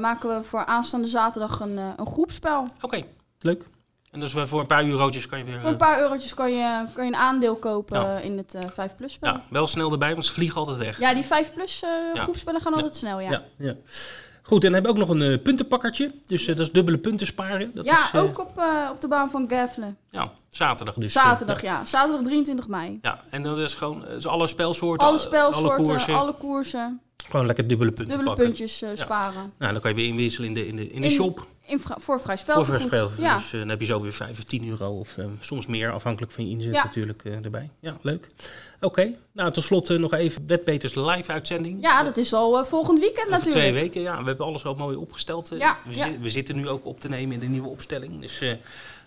[0.00, 2.66] maken we voor aanstaande zaterdag een, een groepspel.
[2.80, 3.02] Oké,
[3.38, 3.64] leuk.
[4.10, 5.60] En dus voor een paar eurotjes kan je weer...
[5.60, 8.18] Voor een paar eurotjes kan je, kan je een aandeel kopen Ja.
[8.18, 9.32] in het eh 5 plus spel.
[9.32, 10.98] ja, wel snel erbij, want ze vliegen altijd weg.
[11.00, 12.22] Ja, die 5 plus eh, Ja.
[12.22, 13.30] groepspellen gaan altijd snel, ja.
[13.30, 13.74] Ja, ja.
[14.48, 16.10] Goed, en dan hebben we ook nog een eh, puntenpakkertje.
[16.26, 17.70] Dus eh, dat is dubbele punten sparen.
[17.74, 19.94] Dat Ja, is, eh, ook op, op de baan van Gavle.
[20.10, 21.12] Ja, zaterdag dus.
[21.12, 21.84] Zaterdag, ja.
[21.84, 22.98] Zaterdag 23 mei.
[23.02, 26.14] Ja, en dan is gewoon is alle spelsoorten, Alle alle spelsoorten, koersen.
[26.14, 28.44] alle koersen, Gewoon lekker dubbele punten dubbele pakken.
[28.46, 28.96] puntjes Ja.
[28.96, 29.52] sparen.
[29.58, 31.46] Nou, dan kan je weer inwisselen in de, in de, in de In- shop.
[31.68, 32.64] In voor vrij spel.
[32.64, 33.10] Voor.
[33.18, 33.36] Ja.
[33.36, 35.92] Dus eh, dan heb je zo weer 5 of 10 euro of eh, soms meer,
[35.92, 36.84] afhankelijk van je inzet Ja.
[36.84, 37.70] natuurlijk eh, erbij.
[37.80, 38.26] Ja, leuk.
[38.80, 41.82] Oké, nou tot slot nog even Wetbeters live uitzending.
[41.82, 43.64] ja, dat is al volgend weekend Over natuurlijk.
[43.64, 44.18] twee weken, ja.
[44.20, 45.52] We hebben alles al mooi opgesteld.
[45.58, 48.20] Ja, we, zi- we zitten nu ook op te nemen in de nieuwe opstelling.
[48.20, 48.42] Dus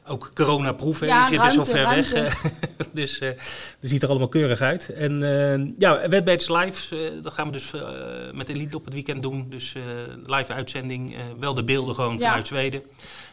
[0.08, 1.06] ook coronaproof, hè.
[1.06, 2.44] Ja, Je zit best wel ver ruimte, weg.
[2.44, 2.52] eh.
[2.94, 3.30] dus eh
[3.80, 4.90] het ziet er allemaal keurig uit.
[4.90, 7.82] En eh, ja, Wetbeters live, eh, dat gaan we dus eh,
[8.34, 9.46] met Elite op het weekend doen.
[9.50, 9.82] Dus eh,
[10.26, 12.28] live uitzending, eh, wel de beelden gewoon Ja.
[12.28, 12.82] vanuit Zweden.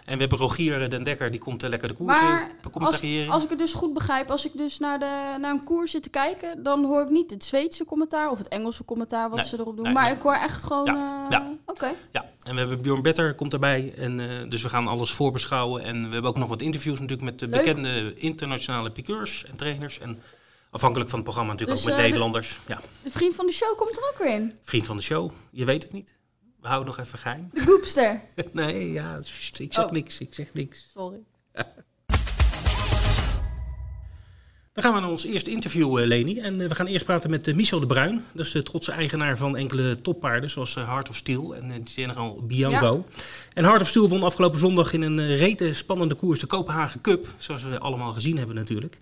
[0.08, 3.32] En we hebben Rogier den Dekker, die komt eh, lekker de koers Maar in als,
[3.34, 6.02] als ik het dus goed begrijp, als ik dus naar, de, naar een koers zit
[6.02, 9.46] te kijken, dan hoor ik niet het Zweedse commentaar of het Engelse commentaar wat Nee,
[9.48, 9.84] ze erop doen.
[9.84, 10.14] nee, maar nee.
[10.14, 10.84] ik hoor echt gewoon.
[10.84, 11.52] Ja, eh, ja.
[11.66, 11.90] Oké.
[12.12, 13.94] Ja, en we hebben Bjorn Better komt erbij.
[13.96, 15.82] En, eh, dus we gaan alles voorbeschouwen.
[15.82, 17.58] En we hebben ook nog wat interviews natuurlijk met de Leuk.
[17.64, 19.98] bekende internationale piqueurs en trainers.
[19.98, 20.22] En
[20.70, 22.60] afhankelijk van het programma natuurlijk Dus, ook met eh, de- Nederlanders.
[22.66, 24.52] Ja, De vriend van de show komt er ook weer in.
[24.62, 25.30] vriend van de show.
[25.50, 26.16] Je weet het niet.
[26.68, 27.48] Houden nog even geheim.
[27.52, 28.20] De Goopster.
[28.52, 29.18] nee, ja,
[29.56, 29.90] ik zeg Oh.
[29.90, 30.18] niks.
[30.20, 30.88] Ik zeg niks.
[30.92, 31.18] Sorry.
[34.78, 36.40] Dan gaan we naar ons eerste interview, Leni.
[36.40, 38.24] En we gaan eerst praten met Michel de Bruin.
[38.32, 43.04] Dat is de trotse eigenaar van enkele toppaarden, zoals Heart of Steel en General Bianco.
[43.54, 47.26] En Heart of Steel won afgelopen zondag in een rete spannende koers de Kopenhagen Cup.
[47.36, 48.98] Zoals we allemaal gezien hebben natuurlijk.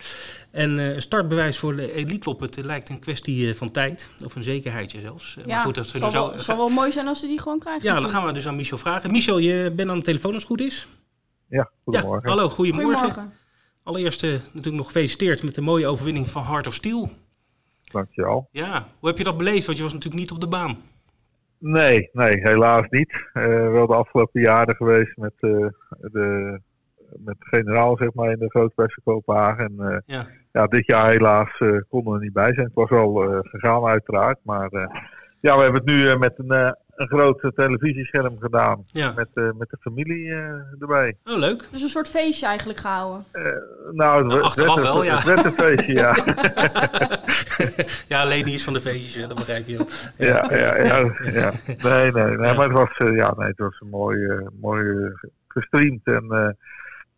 [0.50, 4.10] En een startbewijs voor de Elite op het lijkt een kwestie van tijd.
[4.24, 5.36] Of een zekerheidje zelfs.
[5.46, 6.30] Ja, maar goed, dat zal, zo...
[6.30, 7.84] wel, zal wel mooi zijn als ze die gewoon krijgen.
[7.88, 9.10] Ja, dan gaan we dus aan Michel vragen.
[9.10, 10.86] Michel, je bent aan de telefoon als het goed is?
[11.48, 12.28] Ja, goedemorgen.
[12.28, 12.98] Ja, hallo, goedemorgen.
[12.98, 13.44] goedemorgen.
[13.86, 17.10] Allereerst uh, natuurlijk nog gefeliciteerd met de mooie overwinning van Heart of Steel.
[17.92, 18.48] Dankjewel.
[18.50, 19.66] Ja, hoe heb je dat beleefd?
[19.66, 20.76] Want je was natuurlijk niet op de baan.
[21.58, 23.12] Nee, nee, helaas niet.
[23.12, 26.60] Uh, wel de afgelopen jaren geweest met, uh, de,
[27.16, 29.64] met generaal zeg maar, in de grootprijs Kopenhagen.
[29.64, 30.26] En ja.
[30.52, 30.66] ja.
[30.66, 31.56] dit jaar helaas
[31.88, 32.66] konden we er niet bij zijn.
[32.66, 34.70] Het was wel gegaan uiteraard, maar
[35.40, 38.84] ja, we hebben het nu met een een groot televisiescherm gedaan.
[38.92, 40.36] Met, uh, met de familie uh,
[40.80, 41.16] erbij.
[41.24, 41.68] Oh, leuk.
[41.70, 43.24] Dus een soort feestje eigenlijk gehouden.
[43.32, 43.42] Uh,
[43.92, 45.14] nou, het, nou, achteraf werd, wel, ja.
[45.14, 46.16] Het werd een feestje, ja.
[48.16, 49.86] ja, Lady is van de feestjes, dat begrijp je wel.
[50.16, 50.96] Ja, ja, ja.
[51.32, 51.52] ja,
[51.88, 55.12] Nee, nee, nee, maar het was, ja, nee, het was een mooi, mooi
[55.48, 56.56] gestreamd en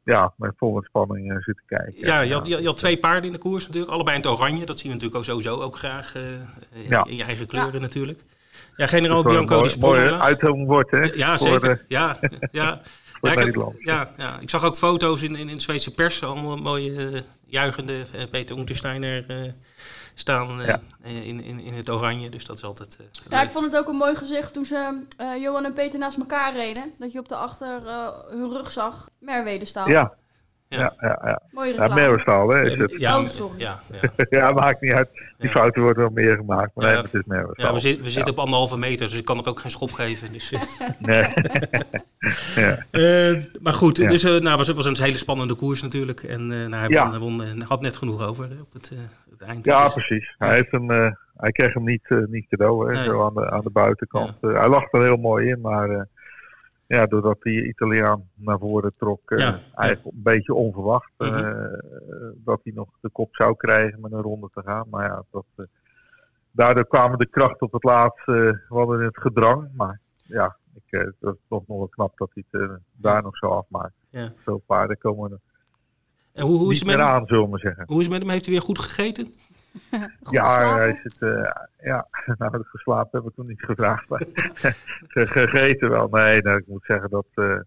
[0.09, 2.07] ja, met volle spanning uh, zitten kijken.
[2.07, 3.93] Ja, je had, je, had, twee paarden in de koers natuurlijk.
[3.93, 4.67] Allebei in het oranje.
[4.67, 6.41] Dat zien we natuurlijk ook sowieso ook graag uh, in,
[6.89, 7.05] ja.
[7.05, 7.81] in, je eigen kleuren ja.
[7.81, 8.21] natuurlijk.
[8.79, 9.97] Ja, generaal Bianco die sprong.
[9.97, 11.03] Mooi uitzongen hè?
[11.15, 11.85] Ja, zeker.
[11.89, 12.19] Ja,
[12.53, 12.81] ja.
[13.21, 16.25] Ja ik, heb, ja, ja, ik zag ook foto's in, in, in de Zweedse pers.
[16.25, 19.53] Allemaal mooie uh, juichende uh, Peter Untersteiner uh,
[20.15, 20.81] staan ja.
[21.03, 22.31] in, in, in het oranje.
[22.31, 22.99] Dus dat is altijd.
[23.31, 25.01] ja, ik vond het ook een mooi gezicht toen ze
[25.41, 26.93] Johan en Peter naast elkaar reden.
[26.99, 27.83] Dat je op de achter
[28.31, 29.91] hun rug zag Merwede staan.
[29.91, 30.13] Ja,
[30.69, 31.41] ja, ja, ja.
[31.51, 31.75] Mooie.
[31.75, 31.95] Ja,
[32.47, 32.95] hè, is het.
[32.99, 33.59] Ja, oh, sorry.
[33.59, 34.11] Ja, ja.
[34.39, 35.09] ja, maakt niet uit.
[35.39, 37.67] Die fouten worden wel meer gemaakt, maar nee, het is Merwestaal.
[37.67, 39.93] Ja, we, zit, we zitten op anderhalve meter, dus ik kan er ook geen schop
[39.93, 40.33] geven.
[40.33, 40.53] Dus,
[40.99, 41.23] nee.
[42.55, 42.85] ja.
[42.91, 46.23] Uh, maar goed, dus uh, nou, was, was een hele spannende koers natuurlijk.
[46.23, 48.93] En uh, nou, hij, won, won, had net genoeg over op het,
[49.31, 49.67] het eind.
[49.67, 50.35] Ja, precies.
[50.39, 50.91] Hij, heeft hem,
[51.37, 53.05] hij kreeg hem niet, niet cadeau, hè, nee.
[53.05, 54.35] zo aan de, aan de buitenkant.
[54.41, 56.09] hij lag er heel mooi in, maar
[56.89, 61.13] ja, doordat die Italiaan naar voren trok, uh, eigenlijk een beetje onverwacht.
[61.19, 61.57] Uh,
[62.35, 64.87] dat hij nog de kop zou krijgen met een ronde te gaan.
[64.91, 65.67] Maar ja, dat, uh,
[66.51, 69.69] daardoor kwamen de krachten op het laatste wel in het gedrang.
[69.77, 73.47] Maar ja, ik, dat is toch nog wel knap dat hij het daar nog zo
[73.47, 73.95] afmaakt.
[74.11, 74.33] Ja.
[74.45, 75.39] Veel paarden komen er
[76.39, 77.27] en hoe, hoe is het met hem?
[77.27, 77.85] zullen we zeggen.
[77.87, 78.31] Hoe is het met hem?
[78.31, 79.35] Heeft hij weer goed gegeten?
[80.31, 81.51] ja, hij zit, uh,
[81.83, 82.07] ja,
[82.39, 84.09] nou, dat geslapen heb ik nog niet gevraagd.
[84.09, 84.27] Maar
[85.29, 86.09] gegeten wel.
[86.09, 87.61] Nee, nou, ik moet zeggen dat uh,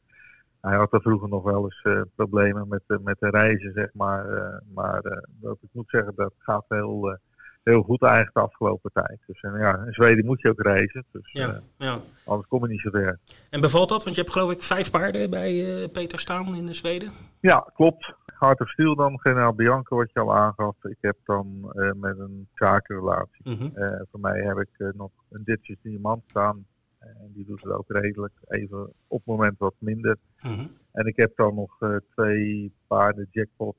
[0.61, 4.25] hij had er vroeger nog wel eens uh, problemen met, met de reizen, zeg maar.
[4.73, 7.17] maar dat ik moet zeggen, dat gaat heel,
[7.63, 9.19] heel goed eigenlijk de afgelopen tijd.
[9.25, 11.05] Dus ja, in Zweden moet je ook reizen.
[11.11, 11.99] Dus ja, ja.
[12.25, 13.19] anders kom je niet zo ver.
[13.49, 14.03] En bevalt dat?
[14.03, 17.11] Want je hebt geloof ik vijf paarden bij Peter staan in Zweden.
[17.39, 18.13] Ja, klopt.
[18.41, 20.75] Heart of Steel dan, generaal Bianco wat je al aangaf.
[20.83, 23.49] Ik heb dan uh, met een zakenrelatie.
[23.49, 23.71] Mm -hmm.
[23.75, 26.65] uh, voor mij heb ik uh, nog een Ditjes Diamant staan.
[26.99, 28.33] En die doet het ook redelijk.
[28.47, 30.17] Even op het moment wat minder.
[30.39, 30.77] Mm -hmm.
[30.91, 31.77] En ik heb dan nog
[32.09, 33.75] twee paarden Jackpot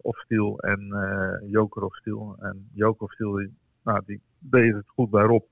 [0.00, 0.94] of Steel en
[1.46, 2.36] Joker of Steel.
[2.40, 5.44] En Joker of Steel, die, nou, die deed het goed bij Rob.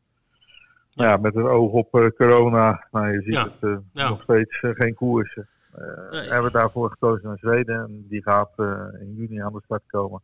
[0.90, 2.86] Ja, ja met een oog op corona.
[2.90, 3.48] Nou, je ziet ja.
[3.60, 4.08] het ja.
[4.08, 5.48] nog steeds geen koersen.
[5.78, 6.28] Uh, nee.
[6.28, 7.80] Hebben we daarvoor gekozen naar Zweden.
[7.80, 10.22] En die gaat uh, in juni aan de start komen.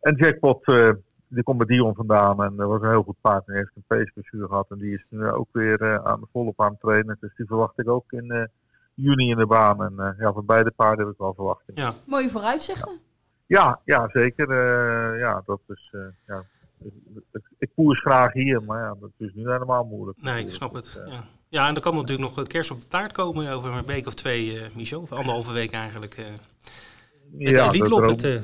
[0.00, 0.90] En Jackpot, uh,
[1.28, 2.42] die komt bij Dion vandaan.
[2.42, 3.46] En dat was een heel goed paard.
[3.46, 4.70] Hij heeft een peesblessure gehad.
[4.70, 7.16] En die is nu ook weer aan de volop aan het trainen.
[7.20, 8.50] Dus die verwacht ik ook in
[8.94, 9.84] juni in de baan.
[9.84, 11.78] En ja, van beide paarden heb ik wel verwachting.
[11.78, 11.92] Ja.
[12.06, 13.00] Mooie vooruitzichten.
[13.46, 14.54] Ja, ja zeker.
[15.18, 15.94] ja, dat is...
[16.26, 16.44] ja,
[17.58, 20.22] ik koers graag hier, maar ja, dat is nu helemaal moeilijk.
[20.22, 21.04] Nee, ik snap het.
[21.08, 21.22] Ja.
[21.52, 24.14] Ja, en er kan natuurlijk nog kerst op de taart komen over een week of
[24.14, 25.00] twee, uh, Michel.
[25.00, 26.18] Of anderhalve week eigenlijk.
[26.18, 26.26] Uh,
[27.36, 28.40] ja, daar droom, het, uh...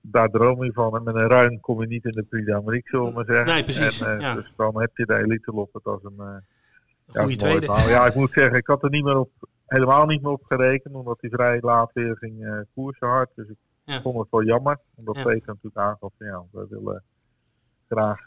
[0.00, 0.96] daar droom je van.
[0.96, 3.46] En met een ruim kom je niet in de Prix d'Amérique, zullen we maar zeggen.
[3.46, 4.00] Nee, precies.
[4.00, 4.34] En, ja.
[4.34, 6.18] Dus dan heb je de elite loppet als een...
[6.18, 6.42] een
[7.22, 7.66] goede tweede.
[7.66, 9.30] Ja, ik moet zeggen, ik had er niet meer op,
[9.66, 10.94] helemaal niet meer op gerekend.
[10.94, 13.30] Omdat hij vrij laat weer ging koersen hard.
[13.34, 14.00] Dus ik ja.
[14.00, 14.78] vond het wel jammer.
[14.94, 15.22] Omdat ja.
[15.22, 17.02] Peter natuurlijk aangaf, ja, we willen
[17.88, 18.20] graag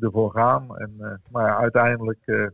[0.00, 0.76] ervoor gaan.
[0.78, 2.52] En, maar ja, uiteindelijk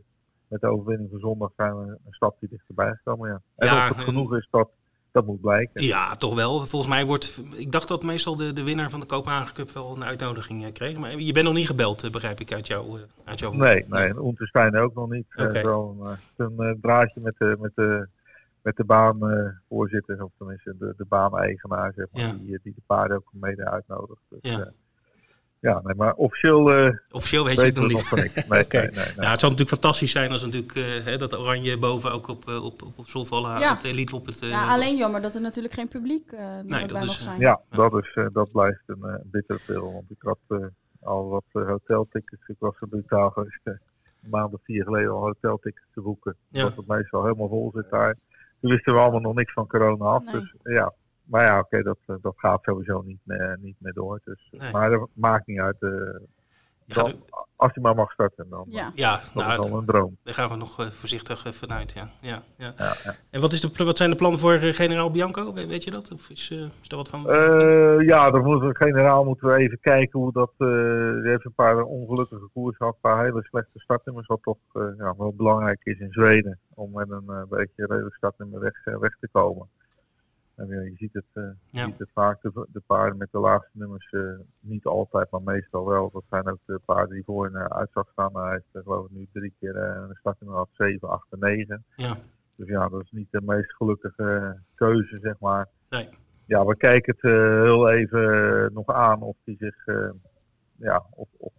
[0.49, 3.29] met de overwinning van zondag zijn we een stapje dichterbij gekomen.
[3.29, 3.41] Ja.
[3.55, 4.69] En ja, of het genoeg is, dat,
[5.11, 5.83] dat moet blijken.
[5.83, 6.59] Ja, toch wel.
[6.59, 7.41] Volgens mij wordt.
[7.57, 10.97] Ik dacht dat meestal de, de winnaar van de Kopenhagen Cup wel een uitnodiging kreeg.
[10.97, 13.51] Maar je bent nog niet gebeld, begrijp ik uit, jou, uit jouw.
[13.51, 14.09] Nee, nee.
[14.09, 15.25] En Unterstein ook nog niet.
[15.35, 15.61] Okay.
[15.61, 17.57] Zo'n een draadje met de.
[17.59, 18.07] Met de
[18.61, 22.33] met de baanvoorzitter, of tenminste de, de baan-eigenaar, zeg maar, ja.
[22.33, 24.21] die, die de paarden ook mede uitnodigt.
[24.29, 24.71] Dus, ja.
[25.59, 28.11] Ja, nee, maar officieel, uh, officieel weet je het nog niet.
[28.49, 31.77] nee, nee, nee, nou, het zou natuurlijk fantastisch zijn als natuurlijk, uh, hè, dat oranje
[31.77, 33.73] boven ook op, uh, op, op, op Zolvallen, ja.
[33.73, 34.39] op de elite op het...
[34.39, 37.39] ja, alleen jammer dat er natuurlijk geen publiek nee, bij mag zijn.
[37.39, 39.93] Ja, Dat, is, dat blijft een bittere pil.
[39.93, 40.59] Want ik had
[41.01, 43.59] al wat hoteltickets, ik was er brutaal geweest.
[43.63, 43.79] een
[44.29, 46.35] maand of vier geleden al hoteltickets te boeken.
[46.49, 46.63] Ja.
[46.63, 48.15] Dat het meestal helemaal vol zit daar.
[48.61, 50.23] Toen wisten we allemaal nog niks van corona af.
[50.23, 50.93] Dus ja,
[51.29, 54.21] maar ja, oké, dat, eh, dat gaat sowieso niet meer, niet meer door.
[54.23, 55.75] Dus, Maar dat maakt niet uit.
[55.79, 55.91] Uh,
[56.85, 57.13] dan,
[57.55, 58.91] als hij maar mag starten, dan ja.
[58.93, 60.17] Ja, nou, is een droom.
[60.23, 62.07] Daar gaan we nog uh, voorzichtig vanuit, ja.
[62.21, 62.73] Ja, ja.
[62.77, 63.15] ja, ja.
[63.29, 65.53] En wat, is de, wat zijn de plannen voor generaal Bianco?
[65.53, 66.11] We, weet je dat?
[66.11, 67.21] Of is, uh, is daar wat van?
[68.03, 70.51] ja, dan moeten we, generaal moeten we even kijken hoe dat...
[70.57, 74.27] er heeft een paar ongelukkige koers gehad, een paar hele slechte startnummers.
[74.27, 74.57] Wat toch
[74.97, 76.59] ja, wel belangrijk is in Zweden.
[76.73, 79.69] Om met een beetje redelijk startnummer weg, weg te komen.
[80.59, 81.85] En je ziet het, uh, ja.
[81.85, 85.85] ziet het vaak, de, de, paarden met de laagste nummers, uh, niet altijd, maar meestal
[85.85, 86.09] wel.
[86.13, 88.37] Dat zijn ook de paarden die voor een uh, uitzag staan.
[88.37, 91.83] Hij heeft geloof ik nu drie keer een startnummer had 7, 8 en 9.
[91.95, 92.17] Ja.
[92.55, 95.67] Dus ja, dat is niet de meest gelukkige keuze, zeg maar.
[95.89, 96.09] Nee.
[96.45, 99.85] Ja, we kijken het heel even nog aan of die zich,
[100.75, 101.53] ja, of, of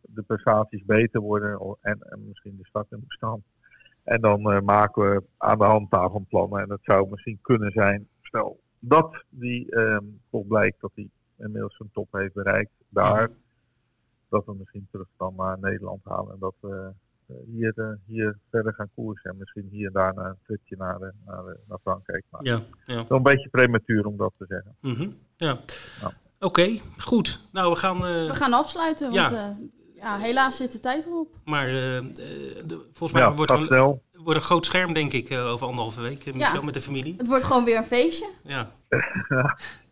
[0.00, 3.42] de prestaties beter worden en, en misschien de startnummers dan.
[4.04, 6.60] En dan maken we aan de hand daarvan plannen.
[6.60, 11.76] En dat zou misschien kunnen zijn stel dat die um, toch blijkt dat hij inmiddels
[11.76, 13.30] zijn top heeft bereikt daar,
[14.28, 16.90] dat we misschien terug dan naar Nederland halen en dat we
[17.26, 20.98] uh, hier, uh, hier verder gaan koersen en misschien hier en daar een tripje naar,
[20.98, 22.50] de, naar, de, naar Frankrijk maken.
[22.50, 23.06] Ja, ja.
[23.08, 24.76] Wel een beetje prematuur om dat te zeggen.
[24.80, 25.16] Mm -hmm.
[25.36, 25.58] Ja.
[26.00, 26.12] ja.
[26.40, 27.48] Oké, goed.
[27.52, 27.96] Nou, we gaan...
[27.96, 28.02] Uh...
[28.02, 29.56] We gaan afsluiten, want ja.
[30.02, 31.28] Ja, helaas zit de tijd erop.
[31.44, 36.00] Maar de, volgens mij wordt een, wordt een groot scherm, denk ik, uh, over anderhalve
[36.00, 36.26] week.
[36.26, 37.14] Uh, Michel, met de familie.
[37.18, 38.28] Het wordt gewoon weer een feestje.
[38.42, 38.70] Ja.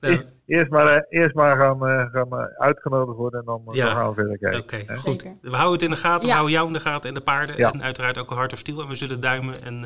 [0.00, 0.24] nou.
[0.46, 3.84] Eerst maar, eerst maar gaan, gaan uitgenodigd worden en dan, ja.
[3.84, 4.60] dan gaan we verder kijken.
[4.60, 5.22] Oké, okay, goed.
[5.22, 5.36] Zeker.
[5.42, 7.56] We houden het in de gaten, we houden jou in de gaten en de paarden.
[7.56, 8.80] En uiteraard ook een Hart of Steel.
[8.80, 9.62] En we zullen duimen.
[9.62, 9.80] En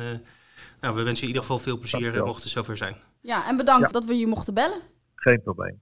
[0.79, 2.95] nou, we wensen in ieder geval veel plezier, mocht het zover zijn.
[3.21, 4.79] Ja, en bedankt dat we je mochten bellen.
[5.15, 5.81] Geen probleem.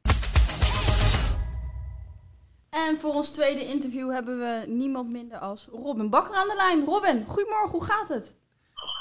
[2.73, 6.85] En voor ons tweede interview hebben we niemand minder als Robin Bakker aan de lijn.
[6.85, 8.35] Robin, goedemorgen, hoe gaat het?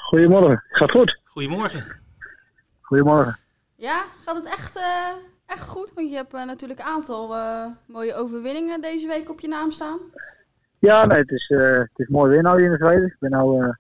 [0.09, 1.21] Goedemorgen, gaat goed.
[1.25, 1.85] Goedemorgen.
[2.81, 3.39] Goedemorgen.
[3.77, 5.09] Ja, gaat het echt, uh,
[5.47, 5.93] echt goed?
[5.95, 9.71] Want je hebt uh, natuurlijk een aantal uh, mooie overwinningen deze week op je naam
[9.71, 9.99] staan.
[10.79, 13.07] Ja, nee, het is, het is mooi weer nou hier in Zweden.
[13.07, 13.75] Ik ben nou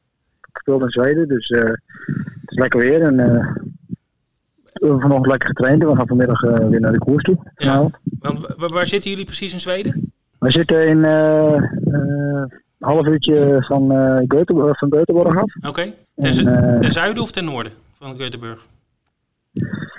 [0.53, 3.03] gespeeld in Zweden, dus het is lekker weer.
[3.03, 3.17] En
[4.83, 7.39] we hebben vanochtend lekker getraind en we gaan vanmiddag weer naar de koers toe.
[7.55, 7.91] Ja.
[8.19, 10.13] Want, waar zitten jullie precies in Zweden?
[10.39, 11.05] We zitten in
[12.79, 13.89] half uurtje van,
[14.27, 15.57] Göteborg, van Göteborg af.
[15.57, 15.69] Oké.
[15.69, 15.95] Okay.
[16.17, 16.45] Ten, zu
[16.81, 18.59] ten, zuiden of ten noorden van Göteborg?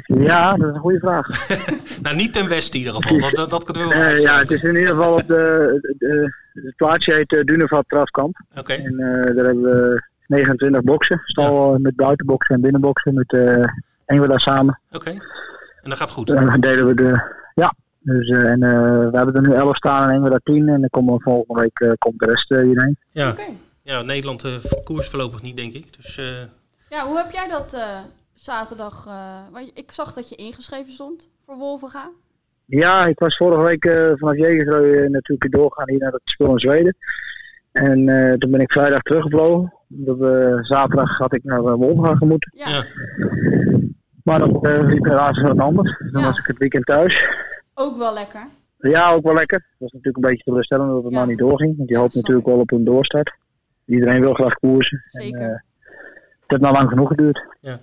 [0.05, 1.27] Ja, dat is een goede vraag.
[2.03, 3.19] nou, niet ten westen in ieder geval.
[3.19, 5.95] Dat, dat, dat kunnen we wel uh, Ja, het is in ieder geval op de,
[5.97, 8.41] de, het plaatsje heet uh, Dunevat Traskamp.
[8.49, 8.59] Oké.
[8.59, 8.77] Okay.
[8.77, 8.97] En
[9.35, 11.21] daar hebben we 29 boksen.
[11.23, 11.79] Stal ja.
[11.79, 13.37] met buitenboksen en binnenboksen met
[14.05, 14.79] uh, daar samen.
[14.91, 14.97] Oké.
[14.97, 15.21] Okay.
[15.81, 16.27] En dat gaat goed?
[16.27, 17.41] Dan delen we de...
[17.55, 20.69] Ja, dus, uh, en uh, we hebben er nu 11 staan en we daar 10.
[20.69, 22.97] En dan komen we volgende week uh, komt de rest hierheen.
[23.11, 23.57] Ja, okay.
[23.81, 24.47] ja Nederland
[24.83, 25.95] koers voorlopig niet, denk ik.
[25.95, 26.15] Dus,
[26.89, 27.77] Ja, hoe heb jij dat
[28.33, 29.07] zaterdag?
[29.51, 32.09] want ik zag dat je ingeschreven stond voor Wolvenga.
[32.65, 36.95] Ja, ik was vorige week vanaf Jegersreu natuurlijk doorgaan hier naar het spel in Zweden.
[37.71, 38.05] En
[38.39, 39.73] toen ben ik vrijdag teruggevlogen.
[40.61, 42.53] zaterdag had ik naar Wolvenga gemoeten.
[42.57, 42.85] Ja.
[44.23, 45.97] Maar dat liep helaas wat anders.
[46.11, 46.27] Dan ja.
[46.27, 47.25] was ik het weekend thuis.
[47.73, 48.47] Ook wel lekker.
[48.77, 49.57] Ja, ook wel lekker.
[49.57, 51.17] Het was natuurlijk een beetje teleurstellend dat het ja.
[51.17, 51.77] nou niet doorging.
[51.77, 53.35] Want je hoopt natuurlijk wel op een doorstart.
[53.85, 55.03] Iedereen wil graag koersen.
[55.07, 55.39] Zeker.
[55.39, 55.53] En, uh,
[56.39, 57.43] het heeft nou lang genoeg geduurd.
[57.61, 57.79] Ja.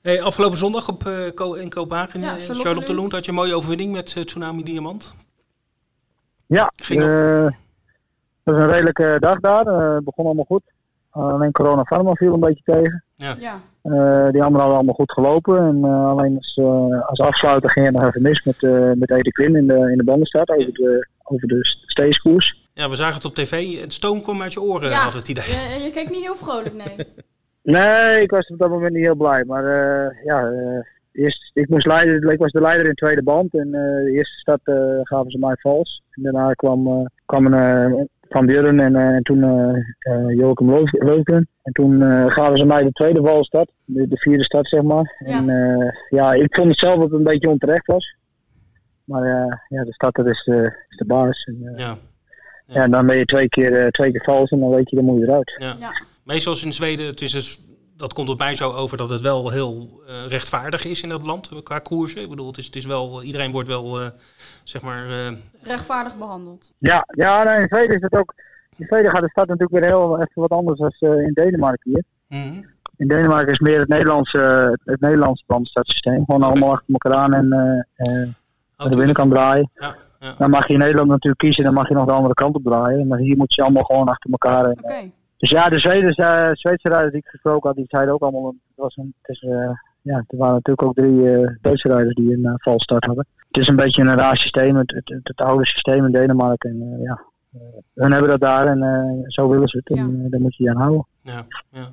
[0.00, 3.54] Hey, afgelopen zondag op, uh, in Kopenhagen, ja, in Charlotte Lund, had je een mooie
[3.54, 5.16] overwinning met uh, Tsunami Diamant.
[6.46, 7.12] Ja, Ging dat?
[8.42, 9.66] dat was een redelijke dag daar.
[9.94, 10.62] Het begon allemaal goed.
[11.10, 13.04] alleen Corona Pharma viel een beetje tegen.
[13.22, 13.36] Ja.
[13.38, 13.60] ja.
[13.84, 15.58] Uh, die anderen hadden allemaal goed gelopen.
[15.58, 18.60] En uh, alleen als, uh, als afsluiter ging het nog even mis met,
[18.98, 22.60] met Ede Quinn in de, in de bandenstad over de, over de steeskoers.
[22.74, 23.80] Ja, we zagen het op tv.
[23.80, 24.96] Het stoom kwam uit je oren, ja.
[24.96, 25.44] had het idee.
[25.44, 27.06] Je, je keek niet heel vrolijk, nee.
[27.76, 29.44] nee, ik was op dat moment niet heel blij.
[29.44, 29.64] Maar
[30.24, 30.52] ja,
[31.12, 33.54] eerst, ik, moest leiden, ik was de leider in de tweede band.
[33.54, 34.60] En de eerste start
[35.02, 36.02] gaven ze mij vals.
[36.10, 41.48] En daarna kwam, kwam een, van Björn en, uh, en toen uh, Joachim Leukeren.
[41.62, 45.22] En toen gaven ze mij de tweede valstad, de, de vierde stad zeg maar.
[45.26, 45.36] Ja.
[45.36, 48.16] En ja, ik vond het zelf dat het een beetje onterecht was.
[49.04, 49.26] Maar
[49.68, 51.44] ja, de stad dat is, de, is de baas.
[51.44, 51.72] En, ja.
[51.76, 51.98] Ja.
[52.66, 52.82] ja.
[52.82, 55.20] en dan ben je twee keer, twee keer vals en dan weet je, dan moet
[55.20, 55.56] je eruit.
[55.58, 55.76] Ja.
[55.80, 55.92] ja.
[56.24, 57.71] Meestal in Zweden, het is dus
[58.02, 61.26] dat komt op mij zo over dat het wel heel uh, rechtvaardig is in dat
[61.26, 62.22] land qua koersen.
[62.22, 64.08] Ik bedoel, het is, het is wel, iedereen wordt wel, uh,
[64.64, 65.06] zeg maar...
[65.06, 65.32] Uh...
[65.62, 66.72] Rechtvaardig behandeld.
[66.78, 68.34] Ja, ja in Zweden is het ook...
[68.76, 72.04] In Zweden gaat de stad natuurlijk weer heel even wat anders dan in Denemarken hier.
[72.28, 72.66] Mm -hmm.
[72.96, 75.44] In Denemarken is meer het Nederlandse, het Nederlandse.
[75.46, 76.48] Gewoon okay.
[76.48, 77.52] allemaal achter elkaar aan en
[78.76, 79.70] oh, de binnenkant draaien.
[79.74, 79.96] Ja.
[80.20, 80.34] Ja.
[80.38, 82.62] Dan mag je in Nederland natuurlijk kiezen, dan mag je nog de andere kant op
[82.62, 83.06] draaien.
[83.06, 84.64] Maar hier moet je allemaal gewoon achter elkaar.
[84.64, 85.12] En, okay.
[85.42, 88.46] Dus ja, de Zweden, uh, Zweedse rijders die ik gesproken had, die zeiden ook allemaal,
[88.46, 89.70] het was een, het is, uh,
[90.02, 93.26] ja, er waren natuurlijk ook drie uh, Duitse rijders die een valstart hadden.
[93.46, 96.70] Het is een beetje een raar systeem, het, het, het, oude systeem in Denemarken.
[96.70, 97.22] En ja,
[97.94, 99.98] hun hebben dat daar en zo willen ze het.
[99.98, 101.06] En daar moet je je aan houden.
[101.20, 101.88] Ja, ja.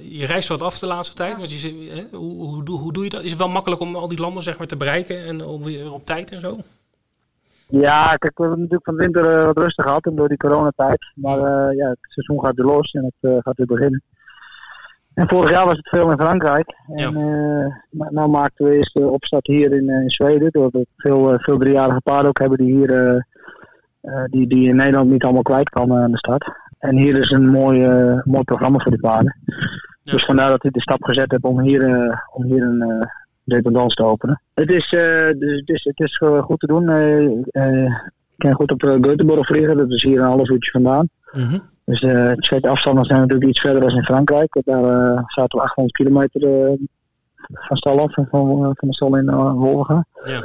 [0.00, 1.32] Je reist wat af de laatste tijd.
[1.32, 1.38] Ja.
[1.38, 3.22] Want je, hè, hoe, hoe, hoe, hoe doe je dat?
[3.22, 5.92] Is het wel makkelijk om al die landen zeg maar, te bereiken en om weer
[5.92, 6.56] op tijd en zo?
[7.68, 11.12] Ja, kijk, we hebben natuurlijk van de winter uh, wat rustig gehad door die coronatijd.
[11.14, 14.02] Maar uh, ja, het seizoen gaat weer los en het uh, gaat weer beginnen.
[15.14, 16.74] En vorig jaar was het veel in Frankrijk.
[16.86, 17.18] En
[17.90, 18.10] ja.
[18.10, 20.50] nou maakten we eerst de opstart hier in, in Zweden.
[20.50, 23.24] Doordat we veel, veel driejarige paarden ook hebben die hier
[24.30, 26.50] die, die in Nederland niet allemaal kwijt kan aan de start.
[26.78, 27.78] En hier is een mooi,
[28.24, 29.36] mooi programma voor die paarden.
[29.44, 30.12] Ja.
[30.12, 31.82] Dus vandaar dat ik de stap gezet heb om hier,
[32.32, 33.08] om hier een
[33.46, 34.40] dependance te openen.
[34.54, 36.90] Het is, uh, dus, dus, het is goed te doen.
[36.90, 37.84] Uh,
[38.36, 41.08] ik kan goed op Göteborg vliegen, dat is hier een half uurtje vandaan.
[41.32, 41.62] Mm -hmm.
[41.84, 44.58] Dus de afstanden zijn natuurlijk iets verder dan in Frankrijk.
[44.64, 46.40] Daar zaten we 800 kilometer
[47.52, 50.04] van stal af, van, van de stal in uh, Wolga.
[50.24, 50.40] Ja.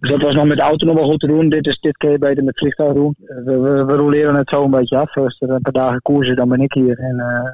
[0.00, 1.48] Dus dat was nog met de auto nog wel goed te doen.
[1.48, 3.14] Dit, is, dit kun je beter met vliegtuig doen.
[3.18, 5.16] We, we, we roleren het zo een beetje af.
[5.16, 6.98] Als er een paar dagen koers is, dan ben ik hier.
[6.98, 7.52] En uh,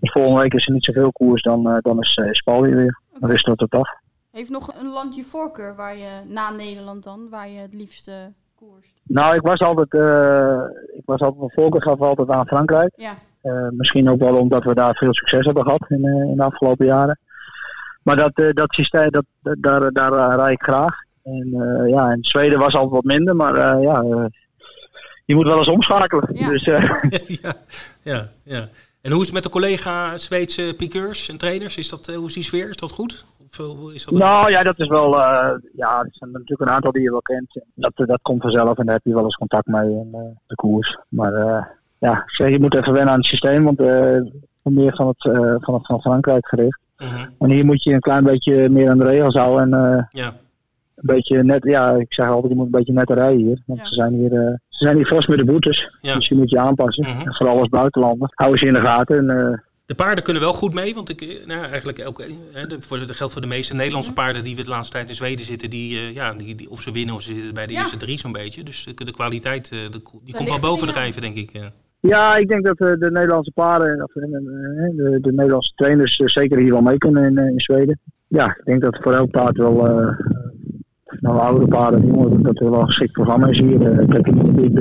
[0.00, 3.00] volgende week is er niet zoveel koers, dan, uh, dan is uh, Spal hier weer.
[3.18, 3.88] Dan is dat het af.
[4.34, 9.00] Heeft nog een landje voorkeur waar je, na Nederland dan, waar je het liefste koerst?
[9.02, 10.60] Nou, ik was altijd, uh,
[10.96, 12.92] ik was altijd van voorkeur gaf altijd aan Frankrijk.
[12.96, 13.14] Ja.
[13.42, 16.42] Uh, misschien ook wel omdat we daar veel succes hebben gehad in, uh, in de
[16.42, 17.18] afgelopen jaren.
[18.02, 20.94] Maar dat, dat systeem, dat, daar, daar rijd ik graag.
[21.22, 21.48] En
[21.88, 24.28] ja, in Zweden was altijd wat minder, maar ja,
[25.24, 26.28] je moet wel eens omschakelen.
[26.32, 26.48] Ja.
[26.48, 26.64] Dus,
[27.42, 27.54] ja,
[28.02, 28.68] ja, ja.
[29.00, 31.76] En hoe is het met de collega Zweedse piqueurs en trainers?
[31.76, 32.68] Is dat, hoe is die sfeer?
[32.68, 33.24] Is dat goed?
[33.60, 35.14] Of is dat nou ja, dat is wel.
[35.14, 37.64] Uh, ja, er zijn natuurlijk een aantal die je wel kent.
[37.74, 40.54] Dat, dat komt vanzelf en daar heb je wel eens contact mee in uh, de
[40.54, 40.98] koers.
[41.08, 41.64] Maar uh,
[41.98, 43.78] ja, zeg, je moet even wennen aan het systeem, want
[44.62, 45.22] meer van het,
[45.64, 46.78] van het van Frankrijk gericht.
[46.96, 47.22] -huh.
[47.38, 49.72] En hier moet je een klein beetje meer aan de regels houden.
[49.72, 50.26] En, ja.
[50.94, 53.62] Een beetje net, ja, ik zeg altijd, je moet een beetje netter rijden hier.
[53.66, 53.86] Want ja.
[53.86, 54.30] ze zijn hier,
[54.68, 55.96] ze zijn hier vast met de boetes.
[56.00, 56.14] Ja.
[56.14, 57.04] Dus je moet je aanpassen.
[57.04, 57.26] -huh.
[57.26, 58.28] En vooral als buitenlander.
[58.34, 59.30] Houden ze in de gaten.
[59.30, 62.98] En, de paarden kunnen wel goed mee, want ik, nou, eigenlijk elke, hè, de, voor
[62.98, 65.70] dat geldt voor de meeste Nederlandse paarden die we de laatste tijd in Zweden zitten,
[65.70, 67.78] die, uh, ja, die, die, of ze winnen of ze zitten bij de ja.
[67.78, 68.62] eerste drie zo'n beetje.
[68.62, 71.50] Dus de, de kwaliteit uh, de, die komt wel bovendrijven, denk ik.
[71.52, 71.70] Ja.
[72.00, 76.72] ja, ik denk dat uh, de Nederlandse paarden, of de, de, Nederlandse trainers zeker hier
[76.72, 78.00] wel mee kunnen in, in, Zweden.
[78.28, 79.74] Ja, ik denk dat voor elk paard wel,
[81.20, 84.00] nou oude paarden, jongen, dat er wel een geschikt programma is hier.
[84.00, 84.74] Uh, kijk, niet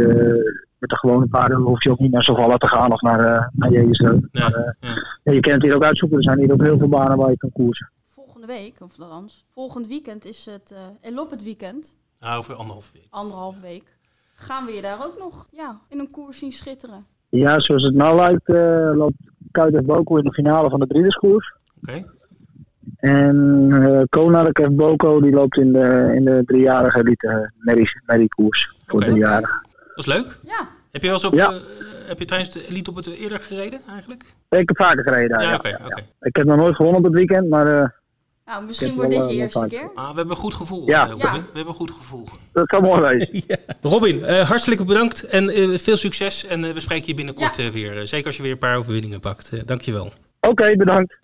[0.84, 3.48] met de gewone paarden hoef je ook niet naar Zovalla te gaan of naar, uh,
[3.52, 3.98] naar Jezus.
[4.32, 4.92] Ja, uh,
[5.24, 5.32] ja.
[5.32, 6.18] je kan het hier ook uitzoeken.
[6.18, 7.90] Er zijn hier ook heel veel banen waar je kan koersen.
[8.02, 11.96] Volgende week, of althans, volgend weekend is het uh, Elop het weekend.
[12.20, 13.08] Nou, over anderhalf week.
[13.10, 13.98] Anderhalf week.
[14.34, 17.06] Gaan we je daar ook nog ja, in een koers zien schitteren?
[17.30, 18.48] Ja, zoals het nou lijkt,
[18.98, 21.56] loopt Kuit Boko in de finale van de driederskoers.
[21.82, 21.92] Oké.
[21.92, 22.06] Okay.
[22.98, 24.70] En uh, Konak F.
[24.70, 27.52] Boko die loopt in de, in de driejarige elite
[28.06, 29.10] Merrie koers voor okay.
[29.10, 29.72] driejarigen.
[29.96, 30.40] Dat is leuk.
[30.44, 30.68] Ja.
[30.92, 31.52] Heb je wel eens op, ja.
[31.52, 31.60] uh,
[32.08, 34.24] heb je tijdens de elite op het eerder gereden eigenlijk?
[34.50, 35.40] Ik heb vaker gereden.
[35.40, 35.68] Ja, ja, oké.
[35.68, 37.68] ja, okay, Ik heb nog nooit gewonnen op het weekend, maar...
[37.68, 37.88] Uh,
[38.46, 39.92] nou, misschien wordt dit je eerste keer.
[39.96, 40.88] Ah, we hebben een goed gevoel.
[40.88, 41.06] Ja.
[41.06, 41.32] Uh, Robin.
[41.32, 42.26] We hebben een goed gevoel.
[42.54, 43.58] Dat zou mooi ja.
[43.82, 46.46] Robin, hartelijk bedankt en veel succes.
[46.46, 48.08] En we spreken je binnenkort weer.
[48.08, 49.68] zeker als je weer een paar overwinningen pakt.
[49.68, 50.06] dankjewel.
[50.06, 51.18] Oké, okay, bedankt.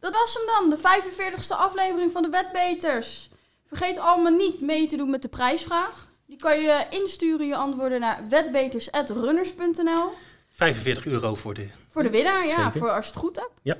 [0.00, 3.30] Dat was hem dan, de 45ste aflevering van de Wetbeters.
[3.68, 6.08] Vergeet allemaal niet mee te doen met de prijsvraag.
[6.26, 10.10] Die kan je insturen, je antwoorden naar wetbeters.runners.nl.
[10.48, 11.70] 45 euro voor de...
[11.88, 12.78] Voor de winnaar, ja, Zeker.
[12.78, 13.52] voor als je het goed hebt.
[13.62, 13.76] Ja.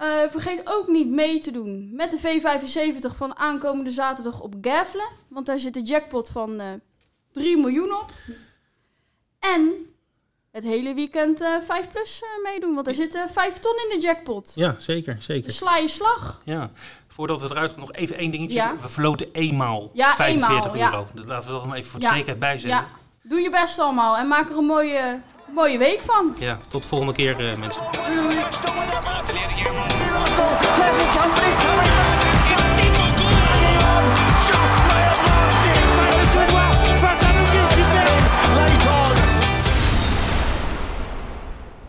[0.00, 5.08] Uh, vergeet ook niet mee te doen met de V75 van aankomende zaterdag op Gavelen.
[5.28, 6.66] Want daar zit de jackpot van uh,
[7.32, 8.12] 3 miljoen op.
[9.38, 9.89] En
[10.52, 14.52] het hele weekend uh, 5 plus meedoen, want er zitten 5 ton in de jackpot.
[14.54, 15.46] Ja, zeker, zeker.
[15.46, 16.40] Dus sla je slag.
[16.44, 16.70] Ja.
[17.08, 18.56] Voordat we eruit gaan, nog even één dingetje.
[18.56, 18.76] Ja.
[18.80, 21.06] We verloten eenmaal ja, 45 eenmaal, euro.
[21.14, 21.22] Ja.
[21.26, 22.12] Laten we dat nog even voor de ja.
[22.12, 22.80] zekerheid bijzetten.
[22.80, 22.86] Ja.
[23.22, 25.20] Doe je best allemaal en maak er een mooie,
[25.54, 26.34] mooie week van.
[26.38, 27.82] Ja, tot volgende keer uh, mensen.
[27.92, 28.38] Doei doei.